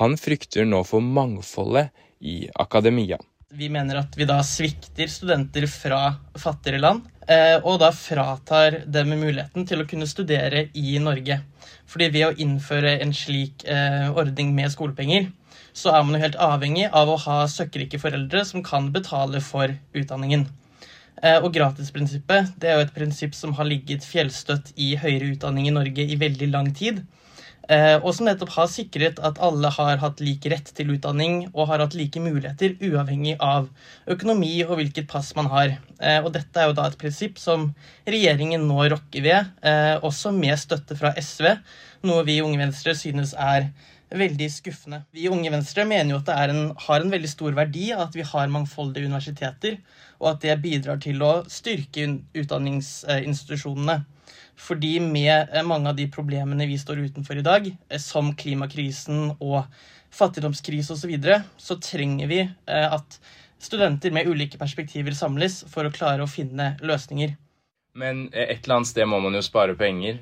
Han 0.00 0.16
frykter 0.18 0.66
nå 0.66 0.80
for 0.88 0.98
mangfoldet 0.98 1.92
i 2.18 2.48
akademia. 2.58 3.20
Vi 3.54 3.68
mener 3.70 4.00
at 4.00 4.18
vi 4.18 4.26
da 4.26 4.40
svikter 4.42 5.06
studenter 5.12 5.68
fra 5.70 6.00
fattigere 6.34 6.80
land, 6.82 7.04
eh, 7.28 7.60
og 7.62 7.78
da 7.84 7.92
fratar 7.94 8.80
dem 8.82 9.14
muligheten 9.14 9.68
til 9.68 9.84
å 9.84 9.86
kunne 9.86 10.10
studere 10.10 10.64
i 10.74 10.98
Norge. 10.98 11.38
Fordi 11.86 12.10
ved 12.16 12.26
å 12.26 12.34
innføre 12.34 12.96
en 13.04 13.14
slik 13.14 13.62
eh, 13.68 14.10
ordning 14.10 14.50
med 14.56 14.74
skolepenger, 14.74 15.30
så 15.72 15.92
er 15.92 16.02
man 16.04 16.16
jo 16.16 16.24
helt 16.24 16.40
avhengig 16.40 16.88
av 16.92 17.10
å 17.10 17.20
ha 17.24 17.42
søkkrike 17.48 18.00
foreldre 18.02 18.44
som 18.48 18.64
kan 18.66 18.90
betale 18.94 19.40
for 19.44 19.72
utdanningen. 19.96 20.48
Eh, 21.22 21.38
og 21.38 21.52
gratisprinsippet 21.54 22.54
det 22.60 22.70
er 22.70 22.78
jo 22.78 22.86
et 22.86 22.94
prinsipp 22.96 23.34
som 23.38 23.54
har 23.58 23.68
ligget 23.68 24.06
fjellstøtt 24.06 24.72
i 24.80 24.94
høyere 24.98 25.34
utdanning 25.36 25.68
i 25.68 25.74
Norge 25.74 26.06
i 26.06 26.18
veldig 26.18 26.48
lang 26.50 26.72
tid. 26.74 27.04
Eh, 27.70 27.94
og 28.00 28.10
som 28.16 28.26
nettopp 28.26 28.50
har 28.56 28.66
sikret 28.66 29.20
at 29.22 29.38
alle 29.38 29.70
har 29.70 30.00
hatt 30.02 30.18
lik 30.24 30.48
rett 30.50 30.72
til 30.74 30.90
utdanning 30.96 31.44
og 31.52 31.68
har 31.70 31.84
hatt 31.84 31.94
like 31.94 32.18
muligheter 32.20 32.74
uavhengig 32.82 33.36
av 33.38 33.68
økonomi 34.10 34.50
og 34.66 34.74
hvilket 34.80 35.06
pass 35.12 35.30
man 35.38 35.46
har. 35.52 35.76
Eh, 36.02 36.18
og 36.24 36.32
dette 36.34 36.58
er 36.58 36.72
jo 36.72 36.76
da 36.80 36.88
et 36.90 36.98
prinsipp 36.98 37.38
som 37.38 37.70
regjeringen 38.02 38.66
nå 38.66 38.88
rokker 38.90 39.22
ved, 39.22 39.54
også 40.02 40.34
med 40.34 40.58
støtte 40.58 40.98
fra 40.98 41.14
SV, 41.14 41.52
noe 42.08 42.26
vi 42.26 42.40
i 42.40 42.42
Unge 42.42 42.58
Venstre 42.58 42.96
synes 42.98 43.36
er 43.38 43.70
veldig 44.18 44.48
skuffende. 44.52 45.02
Vi 45.14 45.26
i 45.26 45.30
Unge 45.32 45.50
Venstre 45.52 45.84
mener 45.88 46.14
jo 46.14 46.20
at 46.20 46.28
det 46.28 46.38
en, 46.52 46.72
har 46.86 47.02
en 47.02 47.12
veldig 47.12 47.30
stor 47.30 47.54
verdi 47.56 47.90
at 47.96 48.16
vi 48.16 48.24
har 48.26 48.52
mangfoldige 48.52 49.08
universiteter, 49.08 49.78
og 50.20 50.34
at 50.34 50.42
det 50.44 50.58
bidrar 50.62 51.00
til 51.02 51.22
å 51.24 51.32
styrke 51.50 52.08
utdanningsinstitusjonene. 52.38 54.02
Fordi 54.62 54.98
med 55.00 55.48
eh, 55.50 55.64
mange 55.66 55.90
av 55.90 55.98
de 55.98 56.06
problemene 56.12 56.68
vi 56.70 56.78
står 56.78 57.06
utenfor 57.08 57.40
i 57.40 57.46
dag, 57.46 57.68
eh, 57.68 58.00
som 58.02 58.32
klimakrisen 58.38 59.32
og 59.40 59.62
fattigdomskrise 60.12 60.92
osv., 60.94 61.02
så, 61.02 61.10
videre, 61.10 61.38
så 61.56 61.78
trenger 61.82 62.30
vi 62.30 62.42
eh, 62.44 62.88
at 62.88 63.18
studenter 63.62 64.12
med 64.14 64.28
ulike 64.28 64.60
perspektiver 64.60 65.16
samles 65.16 65.62
for 65.70 65.86
å 65.86 65.94
klare 65.94 66.24
å 66.24 66.30
finne 66.30 66.74
løsninger. 66.82 67.34
Men 67.98 68.28
et 68.32 68.62
eller 68.64 68.78
annet 68.78 68.88
sted 68.88 69.08
må 69.08 69.18
man 69.20 69.34
jo 69.36 69.42
spare 69.44 69.74
penger. 69.76 70.16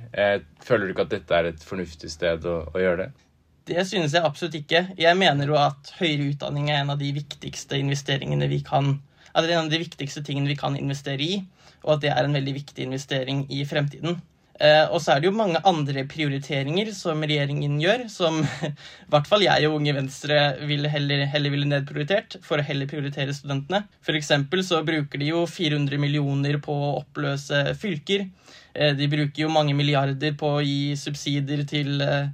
Føler 0.67 0.89
du 0.89 0.91
ikke 0.91 1.05
at 1.07 1.13
dette 1.13 1.37
er 1.37 1.49
et 1.53 1.63
fornuftig 1.63 2.11
sted 2.11 2.43
å, 2.51 2.65
å 2.67 2.83
gjøre 2.83 3.05
det? 3.05 3.29
Det 3.71 3.85
synes 3.87 4.17
jeg 4.17 4.27
absolutt 4.27 4.57
ikke. 4.59 4.89
Jeg 4.99 5.19
mener 5.19 5.47
jo 5.47 5.55
at 5.61 5.93
høyere 6.01 6.33
utdanning 6.33 6.73
er 6.73 6.83
en 6.83 6.91
av 6.91 6.99
de 6.99 7.13
viktigste 7.15 7.79
investeringene 7.79 8.51
vi 8.51 8.65
kan 8.67 8.97
at 9.35 9.47
det 9.47 9.55
er 9.55 9.61
en 9.61 9.69
av 9.69 9.75
de 9.75 9.85
viktigste 9.85 10.25
tingene 10.27 10.51
vi 10.51 10.59
kan 10.59 10.77
investere 10.79 11.23
i, 11.23 11.39
og 11.85 11.97
at 11.97 12.05
det 12.05 12.13
er 12.13 12.27
en 12.27 12.37
veldig 12.37 12.57
viktig 12.57 12.87
investering 12.89 13.47
i 13.53 13.63
fremtiden. 13.69 14.19
Eh, 14.61 14.83
og 14.93 14.99
så 15.01 15.15
er 15.15 15.23
det 15.23 15.31
jo 15.31 15.37
mange 15.39 15.61
andre 15.65 16.03
prioriteringer 16.05 16.91
som 16.93 17.23
regjeringen 17.25 17.79
gjør, 17.81 18.05
som 18.13 18.43
i 18.69 19.11
hvert 19.13 19.31
fall 19.31 19.47
jeg 19.47 19.69
og 19.69 19.79
Unge 19.79 19.95
Venstre 19.97 20.41
ville 20.69 20.91
heller, 20.93 21.25
heller 21.33 21.55
ville 21.55 21.71
nedprioritert, 21.71 22.37
for 22.45 22.61
å 22.61 22.67
heller 22.67 22.91
prioritere 22.91 23.33
studentene. 23.37 23.87
Eksempel 24.21 24.61
så 24.67 24.83
bruker 24.85 25.23
de 25.23 25.31
jo 25.31 25.47
400 25.49 25.97
millioner 26.03 26.61
på 26.61 26.75
å 26.75 26.93
oppløse 26.99 27.71
fylker. 27.81 28.27
Eh, 28.75 28.93
de 28.99 29.09
bruker 29.09 29.47
jo 29.47 29.55
mange 29.55 29.73
milliarder 29.79 30.37
på 30.37 30.57
å 30.59 30.65
gi 30.67 30.93
subsidier 30.99 31.65
til 31.71 32.05
eh, 32.05 32.29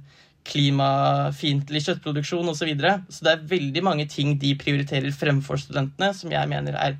klimafiendtlig 0.47 1.83
kjøttproduksjon 1.85 2.47
osv. 2.51 2.59
Så, 2.59 2.67
videre. 2.69 2.97
så 3.09 3.27
det 3.27 3.33
er 3.33 3.47
veldig 3.53 3.83
mange 3.85 4.07
ting 4.11 4.35
de 4.41 4.53
prioriterer 4.59 5.13
fremfor 5.15 5.59
studentene, 5.61 6.13
som 6.15 6.33
jeg 6.33 6.51
mener 6.51 6.77
er 6.79 6.99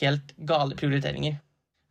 helt 0.00 0.32
gale 0.48 0.76
prioriteringer. 0.78 1.38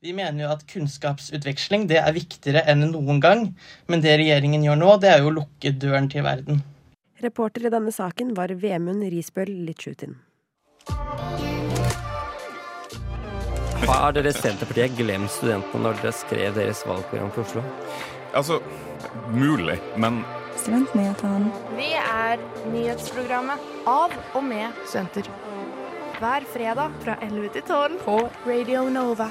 Vi 0.06 0.13
mener 0.13 0.44
jo 0.44 0.52
at 0.54 0.65
kunnskapsutveksling 0.70 1.88
det 1.89 1.98
er 1.98 2.13
viktigere 2.13 2.62
enn 2.70 2.84
noen 2.91 3.22
gang, 3.24 3.48
men 3.89 4.04
det 4.04 4.20
regjeringen 4.20 4.65
gjør 4.68 4.78
nå, 4.78 4.89
det 5.02 5.10
er 5.13 5.24
jo 5.24 5.32
å 5.32 5.38
lukke 5.39 5.72
døren 5.82 6.10
til 6.12 6.26
verden. 6.28 6.62
Reporter 7.24 7.65
i 7.65 7.72
denne 7.74 7.94
saken 7.96 8.36
var 8.38 8.54
Vemund 8.62 9.06
Risbøl 9.10 9.50
Litsjutin. 9.65 10.20
Har 13.86 14.13
dere 14.13 14.34
Senterpartiet 14.36 14.94
glemt 14.98 15.32
studentene 15.34 15.88
når 15.88 15.98
dere 16.04 16.13
skrev 16.13 16.56
deres 16.58 16.84
valgprogram 16.86 17.32
for 17.34 17.46
Oslo? 17.46 17.63
Altså, 18.36 18.60
mulig, 19.34 19.80
men 20.02 20.22
Studentnyhetene. 20.65 21.51
Vi 21.78 21.91
er 21.93 22.39
nyhetsprogrammet 22.73 23.67
av 23.86 24.15
og 24.34 24.47
med 24.47 24.73
studenter. 24.88 25.30
Hver 26.17 26.47
fredag 26.49 26.95
fra 27.04 27.19
11 27.21 27.51
til 27.54 27.67
12 27.67 27.99
på 28.01 28.17
Radio 28.47 28.88
Nova. 28.89 29.30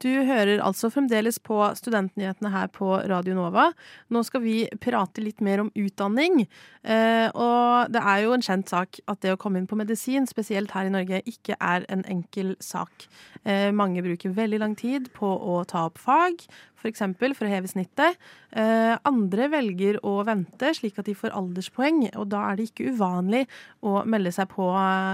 Du 0.00 0.08
hører 0.24 0.62
altså 0.64 0.88
fremdeles 0.88 1.36
på 1.44 1.58
Studentnyhetene 1.76 2.50
her 2.54 2.70
på 2.72 2.88
Radio 3.10 3.34
Nova. 3.36 3.66
Nå 4.08 4.22
skal 4.24 4.40
vi 4.42 4.54
prate 4.80 5.20
litt 5.20 5.42
mer 5.44 5.60
om 5.66 5.68
utdanning. 5.76 6.46
Eh, 6.80 7.28
og 7.28 7.92
det 7.92 8.00
er 8.00 8.22
jo 8.24 8.32
en 8.32 8.44
kjent 8.44 8.72
sak 8.72 9.02
at 9.04 9.20
det 9.20 9.34
å 9.34 9.40
komme 9.40 9.60
inn 9.60 9.68
på 9.68 9.76
medisin, 9.76 10.24
spesielt 10.26 10.72
her 10.72 10.88
i 10.88 10.94
Norge, 10.94 11.20
ikke 11.28 11.58
er 11.60 11.84
en 11.92 12.06
enkel 12.08 12.54
sak. 12.64 13.04
Eh, 13.44 13.68
mange 13.76 14.00
bruker 14.06 14.32
veldig 14.32 14.62
lang 14.64 14.78
tid 14.80 15.12
på 15.12 15.28
å 15.36 15.60
ta 15.68 15.84
opp 15.90 16.00
fag, 16.00 16.48
f.eks. 16.80 17.04
For, 17.20 17.36
for 17.36 17.46
å 17.46 17.52
heve 17.52 17.70
snittet. 17.70 18.18
Eh, 18.56 18.94
andre 19.08 19.50
velger 19.52 20.00
å 20.06 20.18
vente, 20.26 20.72
slik 20.76 20.98
at 21.00 21.08
de 21.08 21.16
får 21.16 21.34
alderspoeng, 21.36 22.02
og 22.16 22.30
da 22.32 22.46
er 22.48 22.58
det 22.58 22.70
ikke 22.70 22.90
uvanlig 22.94 23.44
å 23.86 24.00
melde 24.08 24.32
seg 24.34 24.50
på 24.52 24.68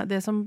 det 0.09 0.23
som 0.25 0.47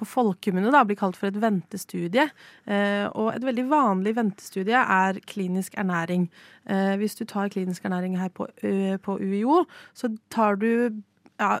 på 0.00 0.08
folkemunne 0.08 0.84
blir 0.88 0.98
kalt 0.98 1.18
for 1.18 1.28
et 1.28 1.40
ventestudie. 1.42 2.30
Eh, 2.64 3.06
og 3.10 3.34
et 3.34 3.44
veldig 3.44 3.66
vanlig 3.70 4.14
ventestudie 4.16 4.80
er 4.80 5.20
klinisk 5.28 5.76
ernæring. 5.80 6.30
Eh, 6.70 6.96
hvis 7.00 7.18
du 7.18 7.26
tar 7.28 7.52
klinisk 7.52 7.84
ernæring 7.84 8.16
her 8.20 8.32
på 8.32 9.18
UiO, 9.20 9.64
så 9.94 10.12
tar 10.32 10.60
du 10.62 11.02
ja, 11.40 11.54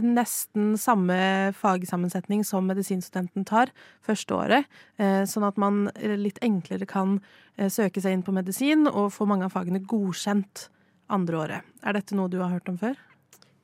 nesten 0.00 0.74
samme 0.80 1.52
fagsammensetning 1.56 2.42
som 2.48 2.66
medisinstudenten 2.66 3.44
tar 3.46 3.70
første 4.06 4.34
året. 4.34 4.70
Sånn 4.96 5.44
at 5.46 5.60
man 5.60 5.90
litt 6.16 6.40
enklere 6.44 6.88
kan 6.88 7.18
søke 7.56 8.00
seg 8.00 8.16
inn 8.16 8.24
på 8.24 8.34
medisin 8.36 8.88
og 8.88 9.12
få 9.14 9.28
mange 9.28 9.46
av 9.46 9.52
fagene 9.52 9.82
godkjent 9.84 10.70
andre 11.12 11.42
året. 11.42 11.74
Er 11.84 11.98
dette 11.98 12.16
noe 12.16 12.32
du 12.32 12.40
har 12.40 12.54
hørt 12.54 12.72
om 12.72 12.80
før? 12.80 12.96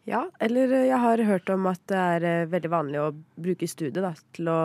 Ja, 0.09 0.27
eller 0.43 0.73
jeg 0.83 0.99
har 0.99 1.25
hørt 1.25 1.51
om 1.55 1.67
at 1.71 1.83
det 1.91 1.99
er 2.19 2.47
veldig 2.51 2.71
vanlig 2.73 3.01
å 3.01 3.13
bruke 3.39 3.69
studiet 3.71 4.03
da, 4.03 4.13
til 4.35 4.51
å 4.51 4.61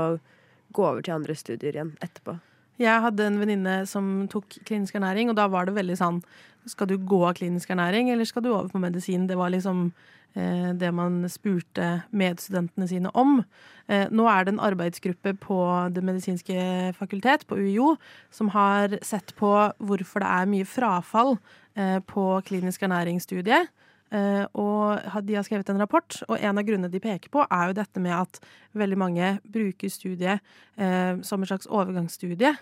gå 0.74 0.84
over 0.84 1.04
til 1.06 1.16
andre 1.16 1.36
studier 1.38 1.78
igjen 1.78 1.94
etterpå. 2.04 2.36
Jeg 2.78 3.02
hadde 3.02 3.26
en 3.26 3.40
venninne 3.42 3.80
som 3.90 4.28
tok 4.30 4.60
klinisk 4.68 5.00
ernæring, 5.00 5.32
og 5.32 5.38
da 5.40 5.48
var 5.50 5.66
det 5.66 5.78
veldig 5.78 5.98
sånn 5.98 6.22
Skal 6.68 6.90
du 6.90 6.98
gå 7.00 7.22
av 7.24 7.38
klinisk 7.38 7.72
ernæring, 7.72 8.12
eller 8.12 8.28
skal 8.28 8.44
du 8.44 8.52
over 8.52 8.68
på 8.70 8.82
medisin? 8.84 9.26
Det 9.30 9.38
var 9.40 9.54
liksom 9.54 9.86
eh, 10.36 10.74
det 10.76 10.90
man 10.92 11.22
spurte 11.32 12.02
medstudentene 12.12 12.90
sine 12.90 13.14
om. 13.16 13.40
Eh, 13.88 14.10
nå 14.12 14.28
er 14.28 14.44
det 14.44 14.54
en 14.54 14.66
arbeidsgruppe 14.68 15.32
på 15.40 15.60
Det 15.96 16.04
medisinske 16.04 16.92
fakultet, 17.00 17.48
på 17.48 17.56
UiO, 17.56 17.96
som 18.30 18.52
har 18.52 19.00
sett 19.02 19.32
på 19.40 19.54
hvorfor 19.80 20.26
det 20.26 20.28
er 20.28 20.52
mye 20.52 20.68
frafall 20.68 21.38
eh, 21.80 22.04
på 22.04 22.28
klinisk 22.44 22.84
ernæringsstudiet. 22.84 23.72
Uh, 24.08 24.46
og 24.56 25.24
de 25.28 25.36
har 25.36 25.44
skrevet 25.44 25.68
en 25.70 25.82
rapport, 25.82 26.20
og 26.32 26.40
en 26.40 26.60
av 26.60 26.64
grunnene 26.64 26.92
de 26.92 27.02
peker 27.04 27.32
på, 27.34 27.44
er 27.44 27.68
jo 27.68 27.76
dette 27.76 28.04
med 28.04 28.16
at 28.16 28.40
veldig 28.78 29.00
mange 29.00 29.32
bruker 29.44 29.92
studiet 29.92 30.40
uh, 30.80 31.20
som 31.28 31.44
en 31.44 31.50
slags 31.50 31.68
overgangsstudie. 31.68 32.54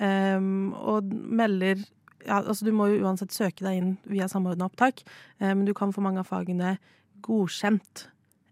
Um, 0.00 0.72
og 0.76 1.08
melder 1.08 1.80
ja, 2.26 2.42
altså 2.42 2.66
Du 2.66 2.72
må 2.76 2.90
jo 2.90 3.00
uansett 3.04 3.32
søke 3.32 3.64
deg 3.64 3.78
inn 3.78 3.92
via 4.04 4.26
samordna 4.28 4.66
opptak, 4.68 4.98
men 5.40 5.62
du 5.64 5.72
kan 5.72 5.88
få 5.88 6.02
mange 6.04 6.20
av 6.20 6.28
fagene 6.28 6.74
godkjent 7.24 8.02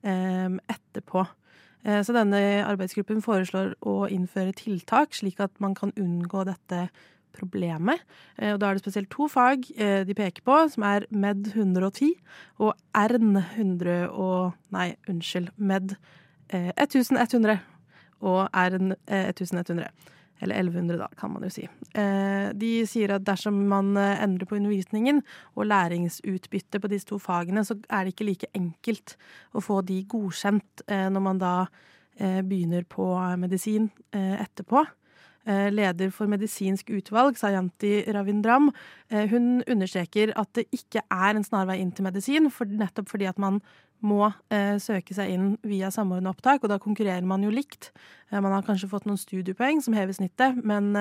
etterpå. 0.00 1.26
Så 1.84 2.14
denne 2.16 2.40
arbeidsgruppen 2.64 3.20
foreslår 3.20 3.74
å 3.84 3.98
innføre 4.08 4.56
tiltak, 4.56 5.12
slik 5.20 5.36
at 5.44 5.52
man 5.60 5.76
kan 5.76 5.92
unngå 6.00 6.46
dette 6.48 6.86
problemet. 7.38 8.02
Eh, 8.36 8.52
og 8.54 8.60
da 8.60 8.68
er 8.68 8.78
det 8.78 8.84
spesielt 8.84 9.10
to 9.12 9.28
fag 9.30 9.66
eh, 9.76 10.02
de 10.06 10.16
peker 10.16 10.44
på, 10.46 10.58
som 10.72 10.84
er 10.88 11.06
MED 11.10 11.52
110 11.54 12.12
og 12.64 12.74
RN 12.96 13.40
100 13.40 14.10
og 14.10 14.54
Nei, 14.74 14.92
unnskyld. 15.08 15.52
MED 15.56 15.96
1100 16.52 17.52
eh, 17.54 17.66
og 18.26 18.46
RN 18.52 18.94
1100. 19.06 19.90
Eller 20.38 20.60
1100, 20.60 21.00
da, 21.00 21.08
kan 21.18 21.32
man 21.32 21.42
jo 21.42 21.48
si. 21.50 21.64
De 22.62 22.68
sier 22.86 23.10
at 23.10 23.24
dersom 23.26 23.56
man 23.66 23.96
endrer 23.98 24.46
på 24.46 24.54
undervisningen 24.54 25.18
og 25.58 25.66
læringsutbytte 25.66 26.78
på 26.78 26.90
disse 26.92 27.08
to 27.08 27.18
fagene, 27.18 27.64
så 27.66 27.74
er 27.90 28.06
det 28.06 28.12
ikke 28.14 28.28
like 28.28 28.50
enkelt 28.54 29.16
å 29.50 29.64
få 29.66 29.80
de 29.82 29.98
godkjent 30.06 30.84
når 30.86 31.24
man 31.26 31.42
da 31.42 31.52
begynner 32.46 32.86
på 32.86 33.08
medisin 33.42 33.90
etterpå. 34.14 34.84
Eh, 35.48 35.70
leder 35.72 36.10
for 36.12 36.28
medisinsk 36.28 36.90
utvalg, 36.92 37.38
Sayanti 37.40 38.02
Ravindram, 38.12 38.68
eh, 39.08 39.24
hun 39.30 39.62
understreker 39.64 40.34
at 40.36 40.50
det 40.58 40.66
ikke 40.76 41.00
er 41.08 41.38
en 41.38 41.46
snarvei 41.46 41.78
inn 41.80 41.92
til 41.96 42.04
medisin, 42.04 42.50
for 42.52 42.68
nettopp 42.68 43.08
fordi 43.08 43.24
at 43.30 43.38
man 43.40 43.62
må 44.04 44.26
eh, 44.52 44.76
søke 44.76 45.16
seg 45.16 45.32
inn 45.32 45.46
via 45.64 45.88
samordna 45.90 46.34
opptak, 46.34 46.60
og 46.60 46.68
da 46.68 46.76
konkurrerer 46.78 47.24
man 47.24 47.46
jo 47.46 47.54
likt. 47.54 47.94
Man 48.30 48.52
har 48.52 48.66
kanskje 48.66 48.90
fått 48.92 49.08
noen 49.08 49.16
studiepoeng 49.16 49.80
som 49.80 49.96
hever 49.96 50.12
snittet, 50.12 50.60
men 50.60 50.92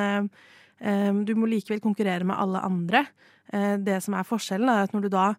du 1.27 1.33
må 1.35 1.49
likevel 1.49 1.81
konkurrere 1.83 2.23
med 2.23 2.37
alle 2.37 2.61
andre. 2.63 3.03
det 3.51 3.99
som 4.03 4.13
er 4.13 4.23
forskjellen, 4.23 4.69
er 4.69 4.87
at 4.87 4.93
når 4.93 5.01
du 5.01 5.09
da, 5.09 5.35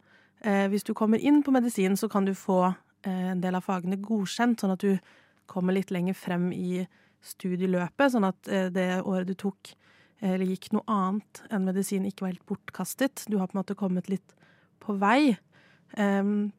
hvis 0.69 0.85
du 0.85 0.93
kommer 0.95 1.19
inn 1.19 1.43
på 1.43 1.51
medisin, 1.55 1.97
så 1.97 2.09
kan 2.09 2.25
du 2.25 2.35
få 2.35 2.75
en 3.07 3.41
del 3.41 3.55
av 3.55 3.65
fagene 3.65 3.97
godkjent, 3.97 4.61
sånn 4.61 4.75
at 4.77 4.85
du 4.85 4.99
kommer 5.47 5.73
litt 5.73 5.91
lenger 5.91 6.15
frem 6.15 6.53
i 6.53 6.87
studieløpet, 7.25 8.13
sånn 8.15 8.29
at 8.29 8.51
eh, 8.51 8.69
det 8.75 8.89
året 9.03 9.29
du 9.29 9.37
tok 9.39 9.75
eller 10.19 10.49
gikk 10.51 10.73
noe 10.75 10.83
annet 10.91 11.45
enn 11.55 11.63
medisin, 11.63 12.07
ikke 12.09 12.25
var 12.25 12.33
helt 12.33 12.49
bortkastet. 12.51 13.23
Du 13.31 13.37
har 13.39 13.47
på 13.47 13.55
en 13.55 13.61
måte 13.61 13.77
kommet 13.79 14.09
litt 14.11 14.33
på 14.83 14.97
vei. 14.99 15.37
Um, 15.95 16.51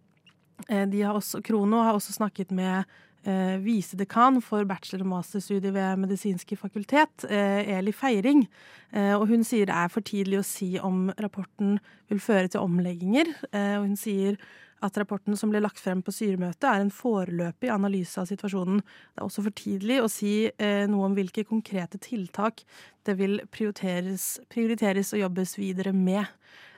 de 0.69 1.01
har 1.03 1.11
også, 1.11 1.41
Krono 1.43 1.81
har 1.83 1.97
også 1.97 2.15
snakket 2.15 2.53
med 2.55 2.87
eh, 3.23 3.57
visedekan 3.63 4.41
for 4.41 4.63
bachelor- 4.63 5.03
og 5.03 5.07
masterstudiet 5.07 5.73
ved 5.73 5.97
Medisinske 5.97 6.57
fakultet, 6.57 7.25
eh, 7.29 7.77
Eli 7.77 7.91
Feiring. 7.91 8.47
Eh, 8.93 9.13
og 9.15 9.27
hun 9.27 9.43
sier 9.43 9.65
det 9.65 9.75
er 9.75 9.87
for 9.87 10.01
tidlig 10.01 10.39
å 10.39 10.45
si 10.45 10.79
om 10.79 11.11
rapporten 11.19 11.79
vil 12.09 12.19
føre 12.19 12.47
til 12.47 12.61
omlegginger. 12.61 13.27
Eh, 13.51 13.77
og 13.77 13.87
hun 13.87 13.95
sier 13.97 14.37
at 14.85 14.97
rapporten 14.99 15.35
som 15.37 15.51
ble 15.51 15.61
lagt 15.63 15.81
frem 15.81 16.01
på 16.05 16.13
styremøtet, 16.15 16.65
er 16.67 16.83
en 16.83 16.93
foreløpig 16.93 17.71
analyse 17.73 18.19
av 18.21 18.29
situasjonen. 18.29 18.79
Det 18.79 19.21
er 19.21 19.27
også 19.27 19.43
for 19.45 19.55
tidlig 19.57 19.99
å 20.03 20.09
si 20.11 20.33
eh, 20.49 20.85
noe 20.89 21.09
om 21.09 21.17
hvilke 21.17 21.45
konkrete 21.47 21.99
tiltak 22.01 22.63
det 23.07 23.17
vil 23.19 23.39
prioriteres, 23.51 24.37
prioriteres 24.51 25.11
og 25.15 25.23
jobbes 25.25 25.57
videre 25.59 25.93
med. 25.95 26.29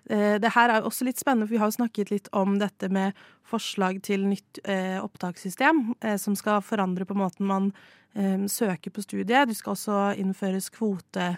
Eh, 0.09 0.39
det 0.41 0.53
her 0.55 0.73
er 0.73 0.87
også 0.87 1.05
litt 1.05 1.21
spennende, 1.21 1.47
for 1.47 1.55
vi 1.55 1.61
har 1.61 1.69
jo 1.69 1.77
snakket 1.77 2.13
litt 2.13 2.29
om 2.37 2.57
dette 2.61 2.89
med 2.93 3.17
forslag 3.51 4.01
til 4.05 4.25
nytt 4.29 4.61
eh, 4.65 4.97
opptakssystem, 5.01 5.91
eh, 6.01 6.17
som 6.21 6.37
skal 6.39 6.63
forandre 6.65 7.05
på 7.05 7.17
måten 7.17 7.49
man 7.49 7.69
eh, 8.15 8.47
søker 8.49 8.93
på 8.93 9.03
studiet. 9.05 9.49
Det 9.51 9.57
skal 9.59 9.75
også 9.75 9.99
innføres 10.21 10.71
kvote, 10.73 11.35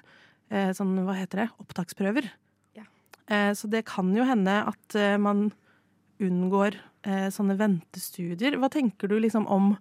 eh, 0.50 0.72
sånn, 0.78 0.96
hva 1.04 1.18
heter 1.20 1.44
det, 1.44 1.50
opptaksprøver. 1.64 2.32
Ja. 2.74 2.88
så 3.56 3.70
det 3.72 3.86
kan 3.88 4.10
jo 4.16 4.26
hende 4.28 4.52
at 4.68 4.96
man 5.22 5.52
unngår 6.22 6.78
eh, 7.08 7.28
sånne 7.34 7.56
ventestudier. 7.60 8.58
Hva 8.62 8.70
tenker 8.74 9.10
du 9.10 9.18
liksom 9.22 9.48
om, 9.52 9.74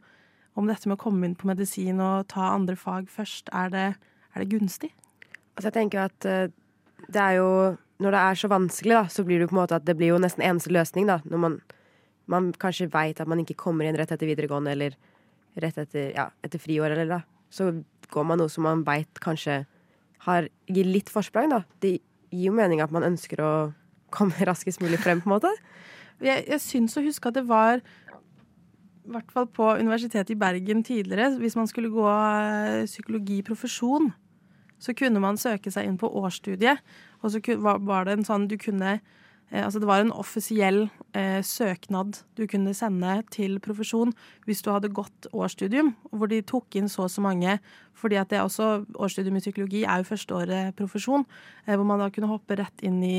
om, 0.54 0.68
dette 0.68 0.88
med 0.88 0.98
å 0.98 1.02
komme 1.02 1.28
inn 1.28 1.36
på 1.38 1.48
medisin 1.50 2.00
og 2.02 2.28
ta 2.32 2.52
andre 2.54 2.76
fag 2.78 3.10
først? 3.12 3.52
Er 3.52 3.72
det, 3.72 3.86
er 4.32 4.44
det 4.44 4.50
gunstig? 4.52 4.92
Altså 5.56 5.68
jeg 5.68 5.76
tenker 5.76 6.06
at 6.06 6.28
uh, 6.28 6.48
det 7.12 7.20
er 7.20 7.34
jo 7.42 7.48
Når 8.02 8.14
det 8.14 8.20
er 8.24 8.38
så 8.40 8.48
vanskelig, 8.48 8.94
da, 8.96 9.02
så 9.12 9.22
blir 9.22 9.38
det 9.38 9.44
jo 9.44 9.50
på 9.52 9.54
en 9.54 9.60
måte 9.60 9.76
at 9.76 9.84
det 9.86 9.94
blir 9.94 10.08
jo 10.10 10.18
nesten 10.18 10.42
eneste 10.42 10.72
løsning, 10.74 11.06
da. 11.06 11.20
Når 11.22 11.38
man, 11.38 11.52
man 12.26 12.48
kanskje 12.58 12.88
veit 12.90 13.20
at 13.22 13.28
man 13.30 13.38
ikke 13.38 13.54
kommer 13.60 13.86
inn 13.86 13.94
rett 13.94 14.10
etter 14.10 14.26
videregående 14.26 14.72
eller 14.74 14.96
rett 15.62 15.78
etter, 15.78 16.08
ja, 16.16 16.24
etter 16.42 16.58
friår, 16.58 16.96
eller 16.96 17.06
da. 17.06 17.20
Så 17.52 17.68
går 18.10 18.26
man 18.26 18.42
noe 18.42 18.50
som 18.50 18.66
man 18.66 18.82
veit 18.82 19.20
kanskje 19.22 19.60
har, 20.26 20.48
gir 20.66 20.88
litt 20.88 21.12
forsprang, 21.14 21.52
da. 21.54 21.62
Det 21.78 21.92
gir 22.32 22.48
jo 22.48 22.56
mening 22.56 22.82
at 22.82 22.90
man 22.90 23.06
ønsker 23.06 23.44
å 23.44 23.52
komme 24.10 24.34
raskest 24.50 24.82
mulig 24.82 24.98
frem, 25.04 25.22
på 25.22 25.30
en 25.30 25.36
måte. 25.36 25.52
Jeg, 26.22 26.44
jeg 26.46 26.60
syns 26.62 26.96
å 26.96 27.04
huske 27.04 27.30
at 27.30 27.38
det 27.38 27.46
var 27.48 27.82
i 29.02 29.10
hvert 29.10 29.32
fall 29.34 29.48
på 29.50 29.66
Universitetet 29.80 30.30
i 30.34 30.38
Bergen 30.38 30.82
tidligere, 30.86 31.32
hvis 31.40 31.56
man 31.58 31.66
skulle 31.66 31.90
gå 31.90 32.04
eh, 32.06 32.84
psykologiprofesjon, 32.86 34.12
så 34.82 34.94
kunne 34.98 35.22
man 35.22 35.38
søke 35.38 35.72
seg 35.74 35.88
inn 35.88 35.98
på 35.98 36.10
årsstudiet. 36.22 36.78
Og 37.22 37.34
så 37.34 37.42
var 37.58 38.06
det 38.06 38.16
en 38.16 38.26
sånn 38.26 38.48
du 38.50 38.56
kunne 38.58 38.96
eh, 38.96 39.62
Altså 39.62 39.82
det 39.82 39.88
var 39.90 40.02
en 40.02 40.14
offisiell 40.14 40.84
eh, 41.18 41.42
søknad 41.46 42.22
du 42.38 42.46
kunne 42.50 42.74
sende 42.74 43.18
til 43.34 43.58
profesjon 43.62 44.14
hvis 44.46 44.62
du 44.62 44.72
hadde 44.72 44.92
gått 44.94 45.28
årsstudium, 45.34 45.92
hvor 46.10 46.30
de 46.30 46.42
tok 46.46 46.78
inn 46.78 46.90
så 46.90 47.06
og 47.06 47.14
så 47.14 47.24
mange. 47.24 47.58
Fordi 47.98 48.18
at 48.22 48.30
det 48.30 48.40
er 48.40 48.46
også 48.46 48.84
årsstudium 48.94 49.38
i 49.38 49.44
psykologi 49.44 49.84
er 49.84 50.02
jo 50.02 50.10
førsteåret 50.14 50.78
profesjon, 50.78 51.26
eh, 51.66 51.74
hvor 51.74 51.86
man 51.86 52.02
da 52.02 52.10
kunne 52.14 52.30
hoppe 52.30 52.58
rett 52.62 52.86
inn 52.86 53.02
i 53.06 53.18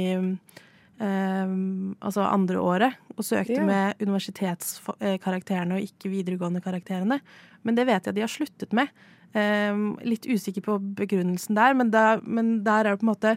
Um, 1.01 1.95
altså 2.05 2.21
andre 2.21 2.59
året, 2.61 2.99
og 3.17 3.25
søkte 3.25 3.57
ja. 3.57 3.65
med 3.65 4.01
universitetskarakterene 4.01 5.79
og 5.79 5.87
ikke 5.87 6.11
videregående 6.11 6.61
karakterene. 6.63 7.17
Men 7.65 7.77
det 7.77 7.87
vet 7.89 8.05
jeg 8.05 8.15
de 8.15 8.23
har 8.23 8.31
sluttet 8.31 8.75
med. 8.77 8.91
Um, 9.33 9.95
litt 10.05 10.27
usikker 10.29 10.61
på 10.61 10.77
begrunnelsen 10.93 11.57
der, 11.57 11.73
men, 11.73 11.89
da, 11.93 12.19
men, 12.21 12.59
der 12.65 12.85
er 12.85 12.93
det 12.93 12.99
på 13.01 13.07
en 13.07 13.09
måte 13.15 13.31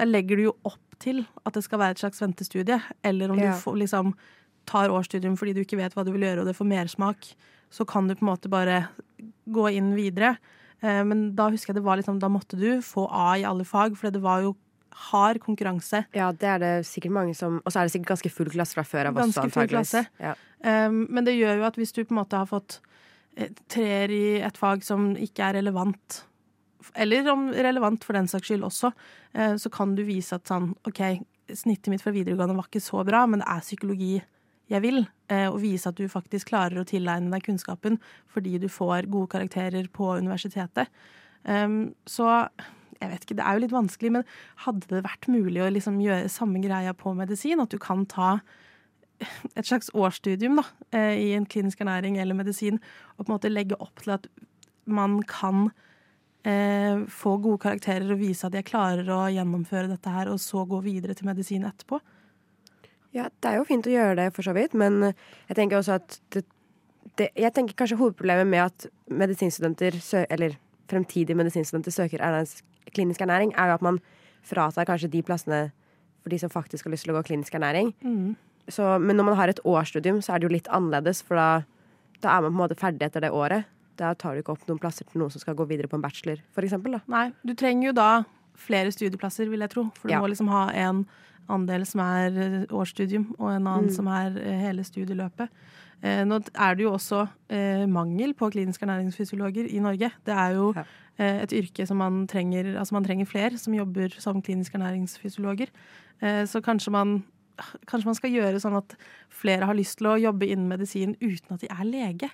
Der 0.00 0.08
legger 0.08 0.38
du 0.40 0.46
jo 0.46 0.54
opp 0.64 0.96
til 1.02 1.26
at 1.44 1.52
det 1.52 1.60
skal 1.66 1.82
være 1.82 1.98
et 1.98 2.00
slags 2.00 2.22
ventestudie, 2.22 2.78
eller 3.04 3.34
om 3.34 3.38
Ja. 3.38 3.52
du 3.52 3.60
får, 3.60 3.76
liksom, 3.82 4.14
tar 4.66 4.88
årsstudium 4.88 5.36
fordi 5.36 5.52
du 5.52 5.60
ikke 5.60 5.76
vet 5.76 5.92
hva 5.92 6.06
du 6.06 6.12
vil 6.14 6.24
gjøre, 6.24 6.40
og 6.40 6.48
det 6.48 6.56
får 6.56 6.70
mersmak, 6.72 7.34
så 7.70 7.84
kan 7.84 8.08
du 8.08 8.14
på 8.14 8.24
en 8.24 8.32
måte 8.32 8.48
bare 8.48 8.88
gå 9.52 9.68
inn 9.76 9.92
videre. 9.94 10.38
Eh, 10.80 11.02
men 11.04 11.34
da 11.36 11.50
husker 11.50 11.72
jeg 11.72 11.82
det 11.82 11.86
var 11.86 12.00
liksom, 12.00 12.18
da 12.18 12.30
måtte 12.32 12.56
du 12.56 12.80
få 12.80 13.06
A 13.10 13.36
i 13.36 13.44
alle 13.44 13.64
fag, 13.64 13.96
for 13.98 14.10
det 14.10 14.22
var 14.22 14.40
jo 14.46 14.56
hard 15.08 15.40
konkurranse. 15.42 16.04
Ja, 16.16 16.30
det 16.32 16.48
er 16.48 16.58
det 16.62 16.72
sikkert 16.88 17.14
mange 17.16 17.34
som 17.34 17.60
Og 17.64 17.72
så 17.72 17.80
er 17.80 17.88
det 17.88 17.94
sikkert 17.94 18.14
ganske 18.14 18.32
full 18.32 18.50
klasse 18.52 18.76
fra 18.76 18.84
før 18.86 19.10
av 19.10 19.16
også, 19.16 19.42
antakeligvis. 19.42 19.54
full 19.54 19.62
antageligvis. 19.62 19.92
klasse. 19.92 20.04
Ja. 20.20 20.86
Um, 20.88 21.06
men 21.10 21.24
det 21.26 21.36
gjør 21.36 21.62
jo 21.62 21.68
at 21.68 21.78
hvis 21.80 21.92
du 21.92 22.04
på 22.04 22.14
en 22.14 22.20
måte 22.20 22.38
har 22.38 22.46
fått 22.50 22.80
eh, 23.36 23.50
treer 23.72 24.12
i 24.14 24.24
et 24.44 24.60
fag 24.60 24.84
som 24.86 25.12
ikke 25.16 25.48
er 25.48 25.58
relevant, 25.60 26.22
eller 26.94 27.30
om 27.32 27.48
relevant 27.54 28.04
for 28.04 28.18
den 28.18 28.28
saks 28.30 28.50
skyld 28.50 28.66
også, 28.68 28.92
uh, 29.38 29.54
så 29.56 29.72
kan 29.72 29.96
du 29.98 30.04
vise 30.06 30.36
at 30.36 30.46
sånn 30.50 30.74
OK, 30.88 31.02
snittet 31.52 31.90
mitt 31.92 32.02
fra 32.04 32.12
videregående 32.14 32.56
var 32.56 32.68
ikke 32.70 32.82
så 32.82 33.02
bra, 33.06 33.24
men 33.26 33.42
det 33.42 33.48
er 33.50 33.64
psykologi 33.66 34.12
jeg 34.72 34.82
vil. 34.84 35.06
eh, 35.28 35.48
Og 35.48 35.60
vise 35.60 35.88
at 35.88 35.96
du 35.98 36.06
faktisk 36.08 36.48
klarer 36.52 36.80
å 36.80 36.86
tilegne 36.88 37.30
deg 37.32 37.44
kunnskapen 37.44 37.98
fordi 38.32 38.58
du 38.58 38.68
får 38.68 39.10
gode 39.10 39.28
karakterer 39.34 39.88
på 39.92 40.14
universitetet. 40.16 40.88
Um, 41.44 41.94
så 42.06 42.28
jeg 43.02 43.10
vet 43.10 43.24
ikke, 43.26 43.36
det 43.38 43.46
er 43.46 43.56
jo 43.56 43.62
litt 43.64 43.74
vanskelig, 43.74 44.12
men 44.14 44.26
hadde 44.64 44.88
det 44.90 45.04
vært 45.06 45.30
mulig 45.32 45.62
å 45.62 45.70
liksom 45.72 45.98
gjøre 46.02 46.30
samme 46.32 46.62
greia 46.62 46.94
på 46.96 47.14
medisin? 47.18 47.62
At 47.62 47.74
du 47.74 47.80
kan 47.82 48.06
ta 48.10 48.36
et 49.56 49.68
slags 49.68 49.90
årsstudium 49.94 50.58
da, 50.60 50.66
eh, 50.96 51.14
i 51.18 51.28
en 51.36 51.46
klinisk 51.46 51.82
ernæring 51.82 52.18
eller 52.20 52.38
medisin, 52.38 52.80
og 53.16 53.24
på 53.24 53.30
en 53.30 53.36
måte 53.36 53.52
legge 53.52 53.78
opp 53.78 54.02
til 54.02 54.16
at 54.16 54.26
man 54.86 55.20
kan 55.28 55.70
eh, 56.44 57.04
få 57.06 57.36
gode 57.42 57.62
karakterer 57.62 58.10
og 58.10 58.22
vise 58.22 58.46
at 58.46 58.56
jeg 58.58 58.66
klarer 58.70 59.08
å 59.14 59.24
gjennomføre 59.32 59.90
dette 59.92 60.14
her, 60.14 60.30
og 60.32 60.40
så 60.42 60.64
gå 60.68 60.82
videre 60.84 61.14
til 61.18 61.28
medisin 61.30 61.66
etterpå. 61.68 62.00
Ja, 63.12 63.28
det 63.28 63.50
er 63.50 63.60
jo 63.60 63.68
fint 63.68 63.86
å 63.86 63.92
gjøre 63.92 64.16
det, 64.22 64.32
for 64.34 64.46
så 64.46 64.54
vidt, 64.56 64.74
men 64.78 65.12
jeg 65.12 65.56
tenker 65.58 65.78
også 65.78 65.98
at 66.00 66.18
det, 66.32 66.46
det, 67.20 67.28
Jeg 67.36 67.52
tenker 67.52 67.76
kanskje 67.76 68.00
hovedproblemet 68.00 68.48
med 68.48 68.64
at 68.64 68.86
medisinstudenter, 69.12 69.98
eller 70.32 70.56
fremtidige 70.88 71.36
medisinstudenter 71.36 71.92
søker 71.92 72.24
ernærings, 72.24 72.62
klinisk 72.94 73.20
ernæring, 73.20 73.52
er 73.56 73.68
jo 73.68 73.74
at 73.74 73.82
man 73.82 74.00
fratar 74.42 74.84
kanskje 74.88 75.10
de 75.10 75.22
plassene 75.22 75.70
for 76.22 76.30
de 76.30 76.38
som 76.38 76.50
faktisk 76.50 76.84
har 76.86 76.92
lyst 76.94 77.04
til 77.06 77.12
å 77.14 77.18
gå 77.20 77.24
klinisk 77.30 77.54
ernæring. 77.54 77.92
Mm. 78.02 78.34
Så, 78.70 78.98
men 79.02 79.16
når 79.16 79.24
man 79.24 79.36
har 79.36 79.48
et 79.48 79.60
årsstudium, 79.66 80.20
så 80.22 80.34
er 80.34 80.38
det 80.42 80.48
jo 80.48 80.54
litt 80.54 80.68
annerledes, 80.70 81.22
for 81.22 81.34
da, 81.36 81.64
da 82.22 82.36
er 82.36 82.42
man 82.42 82.52
på 82.52 82.54
en 82.54 82.62
måte 82.68 82.78
ferdig 82.78 83.02
etter 83.08 83.20
det 83.26 83.30
året. 83.34 83.64
Da 83.98 84.14
tar 84.14 84.34
du 84.34 84.40
ikke 84.42 84.54
opp 84.54 84.62
noen 84.68 84.78
plasser 84.80 85.04
til 85.04 85.18
noen 85.20 85.30
som 85.34 85.40
skal 85.42 85.54
gå 85.58 85.66
videre 85.68 85.88
på 85.90 85.98
en 85.98 86.02
bachelor, 86.04 86.38
for. 86.54 86.62
Da. 86.62 87.00
Nei, 87.10 87.32
du 87.44 87.54
trenger 87.54 87.88
jo 87.90 87.92
da 87.98 88.24
flere 88.54 88.92
studieplasser, 88.94 89.50
vil 89.50 89.60
jeg 89.60 89.70
tro. 89.70 89.90
For 89.98 90.08
du 90.08 90.14
Ja. 90.14 90.20
må 90.20 90.28
liksom 90.30 90.48
ha 90.48 90.70
en 90.70 91.06
andel 91.50 91.84
som 91.86 92.00
er 92.00 92.38
eh, 92.38 92.66
årsstudium, 92.70 93.34
og 93.38 93.50
en 93.50 93.66
annen 93.66 93.90
Mm. 93.90 93.94
som 93.94 94.06
er 94.06 94.38
eh, 94.38 94.60
hele 94.60 94.82
studieløpet. 94.84 95.48
Eh, 96.02 96.24
nå 96.24 96.38
er 96.54 96.74
det 96.74 96.82
jo 96.84 96.92
også 96.92 97.28
eh, 97.50 97.86
mangel 97.86 98.32
på 98.34 98.50
kliniske 98.50 98.82
ernæringsfysiologer 98.86 99.66
i 99.70 99.78
Norge. 99.80 100.10
Det 100.24 100.34
er 100.34 100.54
jo 100.54 100.72
eh, 100.76 100.84
et 101.44 101.52
yrke 101.52 101.86
som 101.86 101.98
man 102.00 102.26
trenger 102.26 102.76
Altså 102.78 102.94
man 102.96 103.04
trenger 103.04 103.26
flere 103.28 103.58
som 103.58 103.74
jobber 103.74 104.14
som 104.18 104.40
kliniske 104.42 104.78
ernæringsfysiologer. 104.78 105.68
Eh, 106.22 106.44
så 106.46 106.62
kanskje 106.64 106.90
man 106.92 107.22
Kanskje 107.86 108.06
man 108.08 108.16
skal 108.16 108.32
gjøre 108.32 108.58
sånn 108.58 108.74
at 108.78 108.94
flere 109.28 109.66
har 109.68 109.76
lyst 109.76 109.98
til 109.98 110.08
å 110.08 110.16
jobbe 110.18 110.48
innen 110.48 110.70
medisin 110.70 111.12
uten 111.20 111.52
at 111.52 111.60
de 111.60 111.68
er 111.70 111.84
lege. 111.84 112.30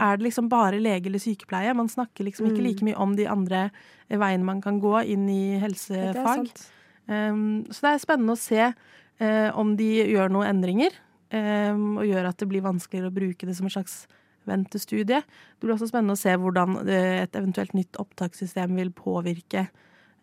Er 0.00 0.16
det 0.16 0.24
liksom 0.24 0.48
bare 0.48 0.80
lege 0.80 1.06
eller 1.06 1.20
sykepleie? 1.20 1.74
Man 1.76 1.88
snakker 1.88 2.24
liksom 2.24 2.46
ikke 2.48 2.60
Mm. 2.62 2.66
like 2.66 2.84
mye 2.84 2.96
om 2.96 3.14
de 3.16 3.26
andre 3.28 3.70
eh, 4.10 4.18
veiene 4.18 4.44
man 4.44 4.60
kan 4.62 4.80
gå 4.80 5.04
inn 5.06 5.28
i 5.28 5.58
helsefag. 5.60 6.48
sant. 6.48 6.70
Um, 7.06 7.64
så 7.68 7.80
det 7.84 7.90
er 7.92 7.98
spennende 7.98 8.32
å 8.32 8.38
se 8.40 8.74
eh, 9.20 9.50
om 9.54 9.76
de 9.76 10.06
gjør 10.08 10.30
noen 10.32 10.48
endringer, 10.48 10.90
um, 11.32 11.98
og 11.98 12.04
gjør 12.08 12.28
at 12.28 12.38
det 12.38 12.48
blir 12.48 12.62
vanskeligere 12.64 13.10
å 13.12 13.14
bruke 13.14 13.46
det 13.46 13.54
som 13.56 13.66
en 13.66 13.70
slags 13.76 14.06
ventestudie. 14.48 15.22
Det 15.24 15.64
blir 15.64 15.76
også 15.76 15.90
spennende 15.90 16.16
å 16.16 16.20
se 16.20 16.34
hvordan 16.40 16.80
eh, 16.84 17.22
et 17.24 17.38
eventuelt 17.38 17.74
nytt 17.76 17.98
opptakssystem 18.00 18.76
vil 18.78 18.92
påvirke 18.94 19.68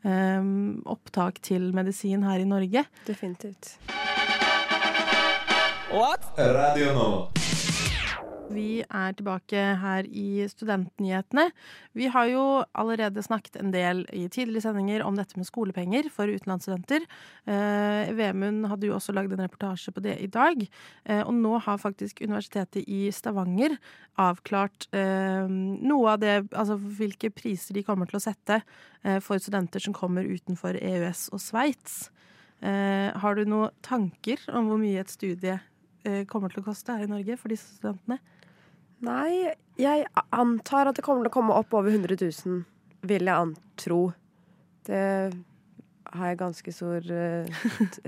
um, 0.04 0.82
opptak 0.86 1.42
til 1.46 1.72
medisin 1.76 2.26
her 2.28 2.42
i 2.42 2.48
Norge. 2.48 2.86
Definitivt. 3.08 3.76
Radio 6.38 6.94
Nova. 6.96 7.41
Vi 8.52 8.82
er 8.84 9.14
tilbake 9.16 9.62
her 9.82 10.08
i 10.08 10.44
Studentnyhetene. 10.50 11.48
Vi 11.98 12.10
har 12.12 12.28
jo 12.32 12.44
allerede 12.78 13.24
snakket 13.24 13.58
en 13.62 13.72
del 13.74 14.04
i 14.12 14.26
tidligere 14.32 14.66
sendinger 14.68 15.06
om 15.06 15.16
dette 15.18 15.40
med 15.40 15.48
skolepenger 15.48 16.10
for 16.14 16.32
utenlandsstudenter. 16.32 17.06
Eh, 17.48 18.12
Vemund 18.18 18.68
hadde 18.72 18.90
jo 18.90 18.98
også 18.98 19.16
lagd 19.16 19.34
en 19.36 19.44
reportasje 19.46 19.94
på 19.96 20.04
det 20.04 20.18
i 20.24 20.30
dag. 20.32 20.66
Eh, 21.06 21.22
og 21.24 21.34
nå 21.38 21.58
har 21.64 21.82
faktisk 21.82 22.24
Universitetet 22.26 22.84
i 22.88 23.08
Stavanger 23.16 23.78
avklart 24.20 24.90
eh, 24.92 25.48
noe 25.48 26.16
av 26.16 26.20
det 26.22 26.34
Altså 26.52 26.76
hvilke 26.76 27.30
priser 27.34 27.78
de 27.78 27.84
kommer 27.86 28.10
til 28.10 28.20
å 28.20 28.24
sette 28.24 28.60
eh, 28.60 29.20
for 29.24 29.40
studenter 29.40 29.84
som 29.84 29.96
kommer 29.96 30.28
utenfor 30.28 30.76
EØS 30.76 31.30
og 31.32 31.42
Sveits. 31.44 32.10
Eh, 32.62 33.10
har 33.18 33.36
du 33.36 33.46
noen 33.48 33.74
tanker 33.86 34.44
om 34.54 34.68
hvor 34.70 34.82
mye 34.82 35.02
et 35.02 35.10
studie 35.10 35.56
eh, 36.06 36.24
kommer 36.30 36.52
til 36.52 36.62
å 36.62 36.68
koste 36.68 36.94
her 36.94 37.08
i 37.08 37.12
Norge 37.12 37.40
for 37.40 37.54
disse 37.54 37.80
studentene? 37.80 38.20
Nei, 39.02 39.54
jeg 39.82 40.06
antar 40.36 40.92
at 40.92 40.98
det 40.98 41.06
kommer 41.06 41.26
til 41.26 41.32
å 41.32 41.38
komme 41.40 41.56
opp 41.58 41.74
over 41.78 41.90
100 41.90 42.20
000, 42.22 42.60
vil 43.10 43.30
jeg 43.30 43.46
antro. 43.48 44.02
Det 44.86 45.06
har 46.12 46.32
jeg 46.32 46.40
ganske 46.42 46.74
stor 46.76 47.06
uh, 47.08 47.62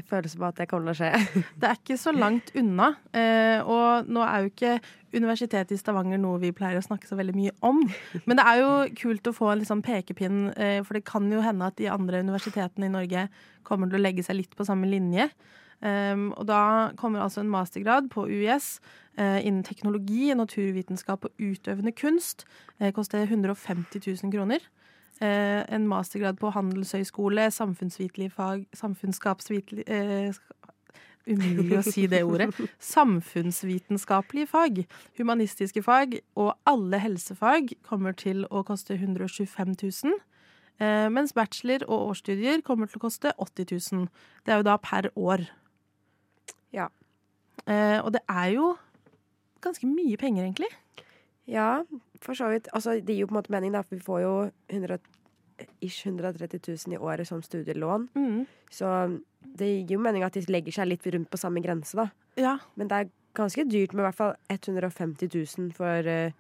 følelse 0.10 0.40
på 0.40 0.48
at 0.48 0.60
det 0.60 0.68
kommer 0.70 0.92
til 0.92 0.94
å 0.94 0.98
skje. 1.00 1.44
Det 1.62 1.70
er 1.70 1.80
ikke 1.80 1.98
så 2.00 2.14
langt 2.16 2.52
unna. 2.60 2.92
Uh, 3.16 3.60
og 3.64 4.12
nå 4.12 4.26
er 4.26 4.44
jo 4.44 4.52
ikke 4.52 4.76
Universitetet 5.14 5.76
i 5.76 5.80
Stavanger 5.80 6.20
noe 6.20 6.42
vi 6.42 6.52
pleier 6.56 6.80
å 6.80 6.84
snakke 6.84 7.08
så 7.08 7.18
veldig 7.20 7.36
mye 7.38 7.56
om. 7.66 7.84
Men 8.26 8.40
det 8.40 8.46
er 8.50 8.62
jo 8.64 8.72
kult 8.98 9.30
å 9.30 9.36
få 9.36 9.52
en 9.54 9.62
liksom 9.62 9.84
pekepinn, 9.86 10.46
uh, 10.58 10.80
for 10.84 11.00
det 11.00 11.06
kan 11.10 11.30
jo 11.32 11.44
hende 11.46 11.70
at 11.70 11.80
de 11.80 11.90
andre 11.94 12.24
universitetene 12.26 12.90
i 12.90 12.94
Norge 12.94 13.28
kommer 13.64 13.90
til 13.90 14.02
å 14.02 14.04
legge 14.04 14.26
seg 14.26 14.42
litt 14.42 14.58
på 14.58 14.68
samme 14.68 14.90
linje. 14.90 15.30
Um, 15.84 16.32
og 16.40 16.48
da 16.48 16.94
kommer 16.96 17.20
altså 17.20 17.42
en 17.44 17.52
mastergrad 17.52 18.08
på 18.10 18.24
UiS 18.30 18.78
eh, 19.20 19.42
innen 19.44 19.66
teknologi, 19.68 20.34
naturvitenskap 20.34 21.26
og 21.28 21.32
utøvende 21.40 21.92
kunst. 21.92 22.46
Det 22.80 22.94
koster 22.96 23.26
150 23.28 24.00
000 24.24 24.32
kroner. 24.32 24.64
Eh, 25.22 25.76
en 25.76 25.88
mastergrad 25.88 26.40
på 26.40 26.50
handelshøyskole, 26.50 27.52
samfunnsvitlige 27.52 28.30
fag, 28.30 28.66
samfunnsskapsvitlig 28.74 29.84
eh, 29.88 30.34
Umulig 31.24 31.78
å 31.80 31.84
si 31.86 32.04
det 32.12 32.20
ordet. 32.28 32.50
Samfunnsvitenskapelige 32.96 34.50
fag, 34.52 34.82
humanistiske 35.16 35.80
fag 35.86 36.18
og 36.36 36.52
alle 36.68 37.00
helsefag 37.00 37.72
kommer 37.88 38.12
til 38.20 38.44
å 38.52 38.66
koste 38.68 38.98
125 38.98 39.72
000. 39.80 40.18
Eh, 40.84 41.08
mens 41.14 41.32
bachelor 41.32 41.86
og 41.88 42.10
årsstudier 42.10 42.60
kommer 42.68 42.92
til 42.92 43.00
å 43.00 43.06
koste 43.06 43.32
80 43.38 43.72
000. 43.72 44.08
Det 44.44 44.52
er 44.52 44.60
jo 44.60 44.68
da 44.68 44.76
per 44.84 45.14
år. 45.16 45.48
Ja. 46.74 46.90
Eh, 47.68 48.00
og 48.02 48.14
det 48.16 48.24
er 48.30 48.54
jo 48.56 48.74
ganske 49.64 49.88
mye 49.88 50.18
penger, 50.20 50.44
egentlig. 50.44 50.72
Ja, 51.48 51.84
for 52.24 52.38
så 52.38 52.50
vidt. 52.52 52.70
Altså, 52.74 52.98
det 53.00 53.16
gir 53.16 53.26
jo 53.26 53.32
på 53.32 53.36
en 53.36 53.42
måte 53.42 53.54
mening, 53.54 53.74
da, 53.76 53.84
for 53.84 53.96
vi 53.96 54.04
får 54.04 54.22
jo 54.24 54.34
100, 54.72 55.00
ish 55.84 56.08
130 56.08 56.60
000 56.68 56.96
i 56.96 57.00
året 57.00 57.28
som 57.28 57.44
studielån. 57.44 58.10
Mm. 58.16 58.46
Så 58.72 58.88
det 59.60 59.70
gir 59.70 59.98
jo 59.98 60.04
mening 60.04 60.24
at 60.26 60.36
de 60.36 60.44
legger 60.52 60.80
seg 60.80 60.90
litt 60.90 61.08
rundt 61.08 61.32
på 61.32 61.40
samme 61.40 61.64
grense, 61.64 61.98
da. 62.00 62.10
Ja. 62.40 62.58
Men 62.76 62.90
det 62.90 63.00
er 63.00 63.12
ganske 63.38 63.66
dyrt 63.70 63.94
med 63.94 64.04
i 64.04 64.08
hvert 64.08 64.20
fall 64.20 64.36
150 64.52 65.30
000 65.34 65.72
for 65.78 66.10
uh, 66.10 66.34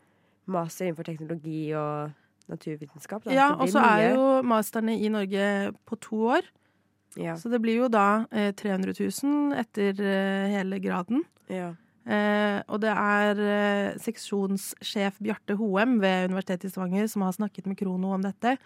master 0.45 0.87
innenfor 0.87 1.07
teknologi 1.07 1.71
og 1.77 2.13
naturvitenskap. 2.51 3.23
Da. 3.25 3.35
Ja, 3.35 3.47
og 3.55 3.69
så 3.71 3.83
er 3.83 4.13
jo 4.13 4.25
masterne 4.47 4.97
i 4.99 5.11
Norge 5.11 5.73
på 5.87 5.99
to 6.03 6.25
år. 6.37 6.49
Ja. 7.19 7.37
Så 7.37 7.49
det 7.49 7.61
blir 7.61 7.83
jo 7.83 7.91
da 7.91 8.25
eh, 8.31 8.51
300 8.57 8.95
000 8.97 9.57
etter 9.59 9.99
eh, 10.01 10.51
hele 10.53 10.79
graden. 10.83 11.23
Ja. 11.51 11.73
Eh, 12.03 12.59
og 12.67 12.81
det 12.83 12.91
er 12.91 13.39
eh, 13.39 13.99
seksjonssjef 14.03 15.21
Bjarte 15.23 15.55
Hoem 15.55 16.01
ved 16.03 16.27
Universitetet 16.33 16.67
i 16.67 16.73
Stavanger 16.73 17.07
som 17.07 17.23
har 17.23 17.35
snakket 17.37 17.69
med 17.69 17.77
Krono 17.79 18.11
om 18.15 18.25
dette. 18.25 18.57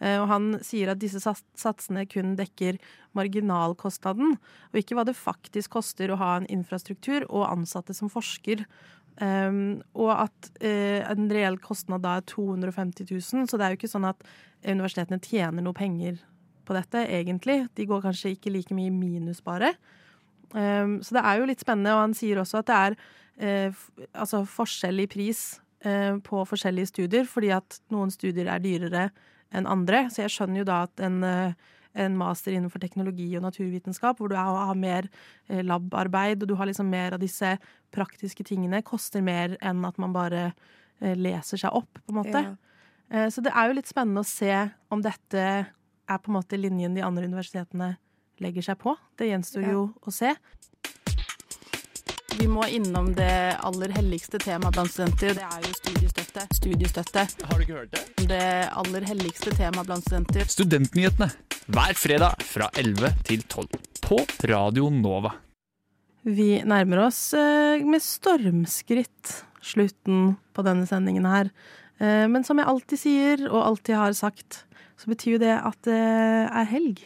Eh, 0.00 0.16
og 0.20 0.28
han 0.30 0.50
sier 0.64 0.92
at 0.92 1.00
disse 1.02 1.20
satsene 1.20 2.06
kun 2.08 2.34
dekker 2.38 2.80
marginalkostnaden, 3.16 4.36
og 4.72 4.80
ikke 4.80 4.96
hva 4.96 5.06
det 5.08 5.16
faktisk 5.16 5.76
koster 5.76 6.12
å 6.12 6.20
ha 6.20 6.34
en 6.38 6.48
infrastruktur 6.52 7.26
og 7.28 7.48
ansatte 7.48 7.96
som 7.96 8.12
forsker. 8.12 8.64
Um, 9.16 9.78
og 9.96 10.10
at 10.12 10.48
uh, 10.60 11.00
en 11.08 11.30
reell 11.32 11.54
kostnad 11.64 12.02
da 12.04 12.18
er 12.18 12.26
250 12.28 13.06
000, 13.08 13.46
så 13.48 13.56
det 13.56 13.64
er 13.64 13.72
jo 13.72 13.78
ikke 13.78 13.88
sånn 13.88 14.04
at 14.04 14.20
universitetene 14.60 15.16
tjener 15.24 15.64
noe 15.64 15.72
penger 15.76 16.18
på 16.66 16.74
dette, 16.76 17.06
egentlig. 17.08 17.62
De 17.78 17.86
går 17.88 18.02
kanskje 18.04 18.34
ikke 18.34 18.52
like 18.54 18.74
mye 18.76 18.92
minus, 18.94 19.40
bare. 19.46 19.74
Um, 20.54 21.00
så 21.02 21.16
det 21.16 21.22
er 21.26 21.40
jo 21.40 21.46
litt 21.50 21.62
spennende, 21.62 21.94
og 21.96 22.04
han 22.04 22.16
sier 22.16 22.40
også 22.40 22.60
at 22.62 22.68
det 22.70 22.76
er 22.76 22.98
uh, 23.70 23.86
altså 24.14 24.44
forskjell 24.48 25.02
i 25.02 25.08
pris 25.10 25.40
uh, 25.86 26.18
på 26.24 26.44
forskjellige 26.48 26.92
studier, 26.92 27.26
fordi 27.28 27.50
at 27.56 27.80
noen 27.94 28.12
studier 28.14 28.50
er 28.52 28.62
dyrere 28.62 29.08
enn 29.54 29.68
andre. 29.70 30.06
Så 30.12 30.24
jeg 30.24 30.34
skjønner 30.34 30.62
jo 30.62 30.68
da 30.68 30.82
at 30.86 31.02
en, 31.06 31.18
uh, 31.26 31.74
en 31.98 32.18
master 32.18 32.54
innenfor 32.54 32.82
teknologi 32.82 33.28
og 33.36 33.46
naturvitenskap, 33.46 34.20
hvor 34.20 34.30
du 34.30 34.36
har, 34.38 34.54
har 34.70 34.78
mer 34.78 35.10
labarbeid, 35.48 36.42
og 36.42 36.50
du 36.50 36.56
har 36.58 36.68
liksom 36.70 36.90
mer 36.92 37.16
av 37.16 37.22
disse 37.22 37.56
praktiske 37.94 38.44
tingene, 38.46 38.84
koster 38.86 39.24
mer 39.24 39.56
enn 39.64 39.84
at 39.88 39.96
man 40.02 40.12
bare 40.12 40.50
leser 40.96 41.60
seg 41.60 41.72
opp, 41.76 41.98
på 42.04 42.12
en 42.12 42.18
måte. 42.18 42.42
Ja. 42.44 43.26
Så 43.32 43.40
det 43.44 43.52
er 43.52 43.68
jo 43.68 43.76
litt 43.76 43.88
spennende 43.88 44.22
å 44.24 44.28
se 44.28 44.52
om 44.92 45.00
dette 45.04 45.42
er 46.08 46.20
på 46.22 46.30
en 46.30 46.38
måte 46.38 46.58
linjen 46.60 46.94
de 46.96 47.04
andre 47.04 47.26
universitetene 47.26 47.96
legger 48.42 48.68
seg 48.68 48.78
på. 48.82 48.96
Det 49.18 49.30
gjenstår 49.30 49.68
jo 49.70 49.88
å 50.02 50.14
se. 50.14 50.34
Vi 52.36 52.44
må 52.52 52.66
innom 52.68 53.14
det 53.16 53.56
aller 53.64 53.94
helligste 53.96 54.38
temaet 54.42 54.76
blant 54.76 54.92
studenter. 54.92 55.38
Det 55.38 55.46
er 55.46 55.62
jo 55.64 55.72
studiestøtte. 55.78 56.42
Studiestøtte. 56.58 57.24
Har 57.48 57.56
du 57.56 57.64
ikke 57.64 57.78
hørt 57.78 57.94
det? 57.96 58.26
Det 58.28 58.44
aller 58.76 59.06
helligste 59.08 59.54
temaet 59.56 59.88
blant 59.88 60.04
studenter. 60.04 60.44
Studentnyhetene 60.52 61.30
hver 61.72 61.96
fredag 61.98 62.44
fra 62.46 62.68
11 62.76 63.16
til 63.26 63.40
12 63.48 63.80
på 64.04 64.20
Radio 64.52 64.90
Nova. 64.92 65.32
Vi 66.26 66.60
nærmer 66.66 67.06
oss 67.06 67.20
eh, 67.38 67.82
med 67.86 68.02
stormskritt 68.04 69.32
slutten 69.66 70.36
på 70.56 70.64
denne 70.66 70.86
sendingen 70.88 71.26
her. 71.28 71.50
Eh, 71.98 72.24
men 72.30 72.44
som 72.46 72.60
jeg 72.60 72.68
alltid 72.70 73.02
sier, 73.02 73.44
og 73.50 73.62
alltid 73.64 73.98
har 73.98 74.16
sagt, 74.16 74.64
så 74.96 75.10
betyr 75.12 75.36
jo 75.36 75.42
det 75.42 75.54
at 75.58 75.78
det 75.86 76.00
er 76.00 76.68
helg. 76.70 77.02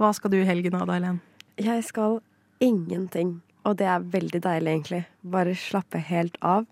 Hva 0.00 0.12
skal 0.16 0.32
du 0.32 0.40
i 0.40 0.46
helgen, 0.48 0.76
Ada 0.78 0.96
Helen? 0.96 1.20
Jeg 1.60 1.84
skal 1.86 2.20
ingenting. 2.62 3.40
Og 3.68 3.76
det 3.78 3.86
er 3.86 4.06
veldig 4.12 4.40
deilig, 4.42 4.72
egentlig. 4.72 5.02
Bare 5.22 5.54
slappe 5.58 6.00
helt 6.02 6.38
av. 6.42 6.66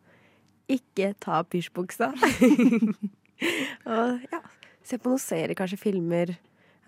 Ikke 0.71 1.13
ta 1.23 1.43
pysjbuksa. 1.47 2.11
og 3.93 4.25
ja, 4.33 4.41
se 4.83 4.99
på 4.99 5.13
noen 5.13 5.23
serier, 5.23 5.55
kanskje 5.59 5.79
filmer. 5.79 6.35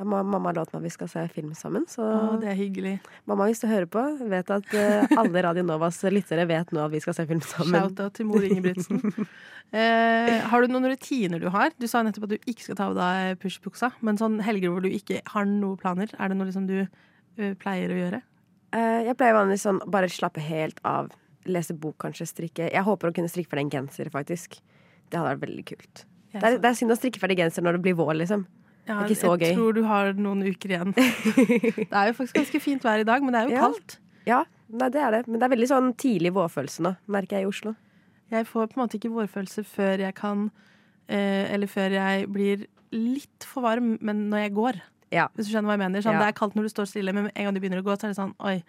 Ja, 0.03 0.23
mamma 0.27 0.51
har 0.51 0.57
lovt 0.57 0.73
meg 0.75 0.81
at 0.81 0.87
vi 0.89 0.93
skal 0.97 1.09
se 1.13 1.23
film 1.31 1.53
sammen, 1.55 1.85
så 1.91 2.03
Å, 2.03 2.35
det 2.43 2.49
er 2.51 2.57
hyggelig. 2.59 2.97
mamma, 3.31 3.47
hvis 3.47 3.63
du 3.63 3.69
hører 3.71 3.87
på, 3.87 4.03
vet 4.33 4.51
at 4.51 4.75
eh, 4.75 5.15
alle 5.21 5.45
Radio 5.47 5.63
Novas 5.69 6.01
lyttere 6.11 6.47
vet 6.51 6.73
nå 6.75 6.83
at 6.83 6.91
vi 6.91 7.01
skal 7.05 7.15
se 7.15 7.27
film 7.29 7.43
sammen. 7.47 7.79
Shout-out 7.87 8.17
til 8.19 8.27
mor 8.27 8.45
Ingebrigtsen. 8.49 9.03
Eh, 9.73 10.43
har 10.53 10.61
du 10.61 10.69
noen 10.69 10.85
rutiner 10.91 11.41
du 11.41 11.47
har? 11.49 11.73
Du 11.81 11.87
sa 11.89 12.03
nettopp 12.05 12.27
at 12.27 12.33
du 12.35 12.51
ikke 12.51 12.67
skal 12.67 12.77
ta 12.77 12.91
av 12.91 12.97
deg 12.99 13.39
pushbuksa. 13.41 13.89
Men 14.05 14.19
sånn 14.21 14.35
helger 14.45 14.69
hvor 14.69 14.85
du 14.85 14.91
ikke 14.93 15.23
har 15.33 15.47
noen 15.49 15.79
planer, 15.81 16.13
er 16.21 16.29
det 16.29 16.37
noe 16.37 16.51
liksom 16.51 16.67
du 16.69 16.75
eh, 16.83 17.55
pleier 17.57 17.89
å 17.89 17.97
gjøre? 17.97 18.21
Eh, 18.77 18.99
jeg 19.07 19.17
pleier 19.17 19.39
vanligvis 19.39 19.65
sånn 19.65 19.81
bare 19.89 20.11
slappe 20.13 20.45
helt 20.45 20.77
av. 20.85 21.09
Lese 21.49 21.73
bok, 21.73 21.97
kanskje. 22.05 22.29
Strikke. 22.29 22.69
Jeg 22.69 22.85
håper 22.85 23.09
å 23.09 23.17
kunne 23.17 23.33
strikke 23.33 23.49
ferdig 23.55 23.71
en 23.71 23.73
genser, 23.79 24.13
faktisk. 24.13 24.59
Det 25.09 25.17
hadde 25.17 25.33
vært 25.39 25.47
veldig 25.47 25.65
kult. 25.73 26.05
Det 26.35 26.45
er, 26.45 26.59
det 26.61 26.69
er 26.69 26.77
synd 26.77 26.93
å 26.93 26.99
strikke 27.01 27.21
ferdig 27.25 27.41
genser 27.41 27.65
når 27.65 27.79
det 27.79 27.85
blir 27.89 27.97
vår, 27.97 28.13
liksom. 28.21 28.45
Ja, 28.89 28.97
det 28.99 29.05
er 29.05 29.13
ikke 29.15 29.21
så 29.21 29.33
jeg 29.39 29.53
gøy. 29.53 29.55
tror 29.59 29.75
du 29.77 29.83
har 29.87 30.13
noen 30.19 30.43
uker 30.43 30.73
igjen. 30.75 30.93
det 30.97 31.87
er 31.93 32.09
jo 32.11 32.15
faktisk 32.19 32.35
ganske 32.41 32.61
fint 32.65 32.83
vær 32.87 32.99
i 33.03 33.07
dag, 33.07 33.23
men 33.23 33.33
det 33.35 33.41
er 33.43 33.49
jo 33.51 33.55
Ja. 33.55 33.61
kaldt. 33.69 33.99
Ja, 34.27 34.41
nei, 34.71 34.89
det 34.95 35.01
er 35.03 35.11
det. 35.17 35.21
Men 35.29 35.39
det 35.41 35.47
er 35.47 35.53
veldig 35.57 35.69
sånn 35.71 35.91
tidlig 35.99 36.33
vårfølelse 36.35 36.83
nå, 36.87 36.93
merker 37.11 37.39
jeg 37.39 37.47
i 37.47 37.51
Oslo. 37.51 37.75
Jeg 38.33 38.47
får 38.49 38.71
på 38.73 38.79
en 38.79 38.83
måte 38.87 38.99
ikke 38.99 39.11
vårfølelse 39.13 39.65
før 39.69 39.99
jeg 40.07 40.15
kan 40.17 40.47
eh, 41.09 41.53
Eller 41.53 41.67
før 41.69 41.91
jeg 41.93 42.29
blir 42.33 42.67
litt 42.93 43.45
for 43.45 43.63
varm, 43.67 43.99
men 44.01 44.29
når 44.31 44.47
jeg 44.47 44.55
går. 44.57 44.81
Hvis 45.37 45.49
du 45.49 45.53
skjønner 45.53 45.71
hva 45.71 45.77
jeg 45.77 45.85
mener. 45.85 46.05
Sånn, 46.05 46.17
Ja. 46.17 46.25
Det 46.25 46.31
er 46.33 46.39
kaldt 46.41 46.57
når 46.59 46.69
du 46.69 46.73
står 46.73 46.89
stille, 46.91 47.13
men 47.17 47.31
en 47.35 47.45
gang 47.45 47.55
du 47.55 47.61
begynner 47.61 47.83
å 47.83 47.87
gå, 47.87 47.97
så 47.99 48.09
er 48.09 48.15
det 48.15 48.19
sånn 48.21 48.35
Oi, 48.41 48.63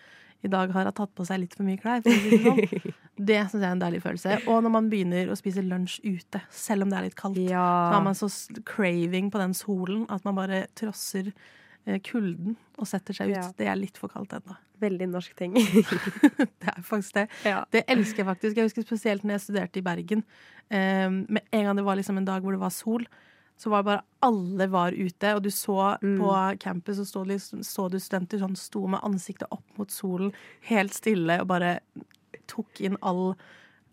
i 0.43 0.49
dag 0.51 0.71
har 0.75 0.83
hun 0.89 0.95
tatt 0.95 1.13
på 1.15 1.25
seg 1.27 1.39
litt 1.39 1.55
for 1.55 1.63
mye 1.63 1.79
klær. 1.79 2.03
For 2.03 2.11
det 2.11 2.39
sånn. 2.43 2.93
det 3.29 3.39
syns 3.47 3.61
jeg 3.61 3.69
er 3.69 3.75
en 3.77 3.83
deilig 3.83 4.01
følelse. 4.03 4.37
Og 4.51 4.59
når 4.65 4.73
man 4.75 4.89
begynner 4.91 5.31
å 5.31 5.37
spise 5.39 5.63
lunsj 5.63 6.01
ute, 6.03 6.41
selv 6.51 6.83
om 6.83 6.91
det 6.91 6.99
er 6.99 7.07
litt 7.07 7.17
kaldt, 7.19 7.39
så 7.47 7.63
har 7.95 8.03
man 8.03 8.17
så 8.19 8.27
craving 8.67 9.31
på 9.31 9.39
den 9.39 9.55
solen 9.55 10.03
at 10.11 10.25
man 10.27 10.35
bare 10.35 10.65
trosser 10.75 11.31
eh, 11.31 12.01
kulden 12.03 12.57
og 12.75 12.89
setter 12.91 13.15
seg 13.15 13.31
ut. 13.31 13.37
Ja. 13.39 13.47
Det 13.55 13.69
er 13.71 13.79
litt 13.79 13.99
for 14.01 14.11
kaldt 14.11 14.35
ennå. 14.35 14.57
Veldig 14.83 15.07
norsk 15.13 15.35
ting. 15.39 15.55
det 16.59 16.73
er 16.73 16.81
faktisk 16.83 17.21
det. 17.21 17.29
Ja. 17.47 17.61
Det 17.71 17.85
elsker 17.87 18.25
jeg 18.25 18.31
faktisk. 18.33 18.59
Jeg 18.59 18.67
husker 18.67 18.87
spesielt 18.89 19.23
når 19.23 19.37
jeg 19.37 19.45
studerte 19.45 19.79
i 19.79 19.85
Bergen. 19.85 20.25
Eh, 20.67 21.07
med 21.07 21.39
en 21.55 21.69
gang 21.69 21.79
det 21.79 21.87
var 21.87 22.01
liksom 22.01 22.19
en 22.19 22.27
dag 22.27 22.43
hvor 22.43 22.51
det 22.51 22.63
var 22.65 22.73
sol, 22.75 23.07
så 23.57 23.69
var 23.71 23.83
det 23.83 23.87
bare 23.91 24.03
alle 24.25 24.67
var 24.71 24.91
ute, 24.95 25.33
og 25.35 25.43
du 25.45 25.49
så 25.53 25.97
på 26.01 26.29
campus 26.59 26.97
så, 26.97 27.05
stod, 27.05 27.31
så 27.63 27.85
du 27.91 27.99
studenter 28.01 28.41
sånn 28.41 28.55
sto 28.59 28.85
med 28.91 29.03
ansiktet 29.05 29.47
opp 29.53 29.77
mot 29.79 29.91
solen, 29.93 30.31
helt 30.69 30.93
stille, 30.95 31.37
og 31.43 31.47
bare 31.51 31.77
tok 32.49 32.81
inn 32.83 32.97
all 33.01 33.35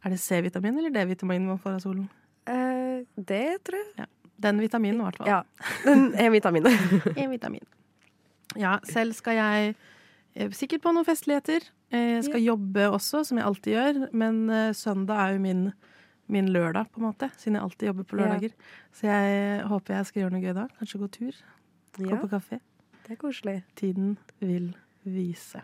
Er 0.04 0.14
det 0.14 0.18
C-vitamin 0.22 0.78
eller 0.80 0.90
D-vitamin 0.94 1.44
man 1.46 1.58
får 1.60 1.74
av 1.76 1.82
solen? 1.84 2.06
Eh, 2.48 3.02
det 3.20 3.60
tror 3.68 3.76
jeg. 3.82 3.90
Ja. 4.00 4.06
Den 4.40 4.56
vitaminen, 4.62 5.02
i 5.02 5.04
hvert 5.04 5.18
fall. 5.20 5.28
Ja. 5.28 5.42
Den 5.84 6.14
E-vitaminen. 6.16 6.72
E-vitamin. 7.16 7.66
Ja, 8.58 8.78
selv 8.82 9.12
skal 9.14 9.36
jeg 9.38 9.74
eh, 10.34 10.48
sikkert 10.56 10.82
på 10.82 10.90
noen 10.90 11.06
festligheter. 11.06 11.62
Eh, 11.92 12.16
Jeg 12.16 12.24
skal 12.26 12.42
jobbe 12.42 12.88
også, 12.90 13.20
som 13.28 13.38
jeg 13.38 13.46
alltid 13.46 13.76
gjør, 13.76 14.00
men 14.10 14.40
eh, 14.50 14.72
søndag 14.74 15.20
er 15.22 15.36
jo 15.36 15.42
min, 15.44 15.60
min 16.30 16.48
lørdag, 16.52 16.86
på 16.92 17.00
en 17.00 17.06
måte, 17.10 17.28
siden 17.36 17.58
jeg 17.58 17.62
alltid 17.66 17.86
jobber 17.90 18.04
på 18.10 18.16
Ja. 18.18 18.24
lørdager. 18.26 18.52
Så 18.92 19.06
jeg 19.10 19.64
håper 19.66 19.94
jeg 19.96 20.06
skal 20.06 20.22
gjøre 20.22 20.32
noe 20.36 20.42
gøy 20.44 20.54
da. 20.54 20.68
Kanskje 20.78 21.00
gå 21.02 21.10
tur. 21.10 21.40
Gå 21.98 22.20
på 22.20 22.28
kafé. 22.30 22.60
Det 23.04 23.12
er 23.16 23.20
koselig. 23.20 23.62
Tiden 23.76 24.16
vil 24.40 24.74
vise. 25.04 25.62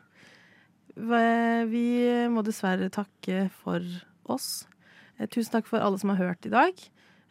Vi 0.96 1.86
må 2.32 2.42
dessverre 2.46 2.88
takke 2.90 3.50
for 3.62 3.80
oss. 4.32 4.66
Eh, 5.18 5.26
Tusen 5.26 5.52
takk 5.52 5.66
for 5.68 5.78
alle 5.80 5.98
som 5.98 6.10
har 6.12 6.16
hørt 6.22 6.46
i 6.46 6.52
dag. 6.52 6.72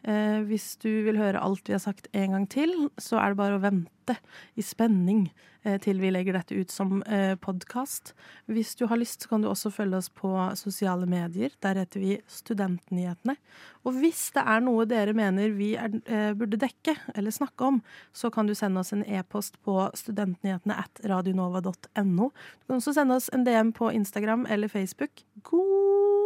Eh, 0.06 0.40
hvis 0.46 0.76
du 0.82 0.90
vil 1.06 1.18
høre 1.18 1.40
alt 1.42 1.66
vi 1.66 1.74
har 1.74 1.82
sagt 1.82 2.06
en 2.14 2.36
gang 2.36 2.46
til, 2.50 2.72
så 3.00 3.18
er 3.18 3.32
det 3.32 3.40
bare 3.40 3.58
å 3.58 3.62
vente 3.62 4.14
i 4.54 4.62
spenning 4.62 5.24
eh, 5.64 5.78
til 5.82 5.98
vi 5.98 6.12
legger 6.12 6.36
dette 6.36 6.54
ut 6.54 6.70
som 6.70 7.00
eh, 7.02 7.34
podkast. 7.42 8.12
Hvis 8.46 8.74
du 8.78 8.84
har 8.86 9.00
lyst, 9.00 9.24
så 9.24 9.32
kan 9.32 9.42
du 9.42 9.48
også 9.50 9.72
følge 9.74 9.98
oss 9.98 10.10
på 10.12 10.30
sosiale 10.58 11.08
medier. 11.10 11.54
Der 11.64 11.80
heter 11.80 12.02
vi 12.02 12.18
Studentnyhetene. 12.30 13.34
Og 13.86 13.98
hvis 13.98 14.28
det 14.36 14.44
er 14.46 14.62
noe 14.62 14.86
dere 14.86 15.16
mener 15.16 15.56
vi 15.56 15.72
er, 15.80 15.90
eh, 16.06 16.30
burde 16.38 16.60
dekke 16.60 16.94
eller 17.16 17.34
snakke 17.34 17.72
om, 17.72 17.82
så 18.14 18.30
kan 18.30 18.46
du 18.46 18.54
sende 18.54 18.82
oss 18.82 18.94
en 18.94 19.04
e-post 19.06 19.58
på 19.66 19.88
studentnyhetene 19.98 20.78
at 20.86 21.02
radionova.no. 21.02 22.30
Du 22.30 22.70
kan 22.70 22.78
også 22.78 22.94
sende 22.94 23.18
oss 23.18 23.30
en 23.34 23.46
DM 23.48 23.74
på 23.74 23.90
Instagram 23.94 24.46
eller 24.50 24.70
Facebook. 24.70 25.26
God 25.42 26.25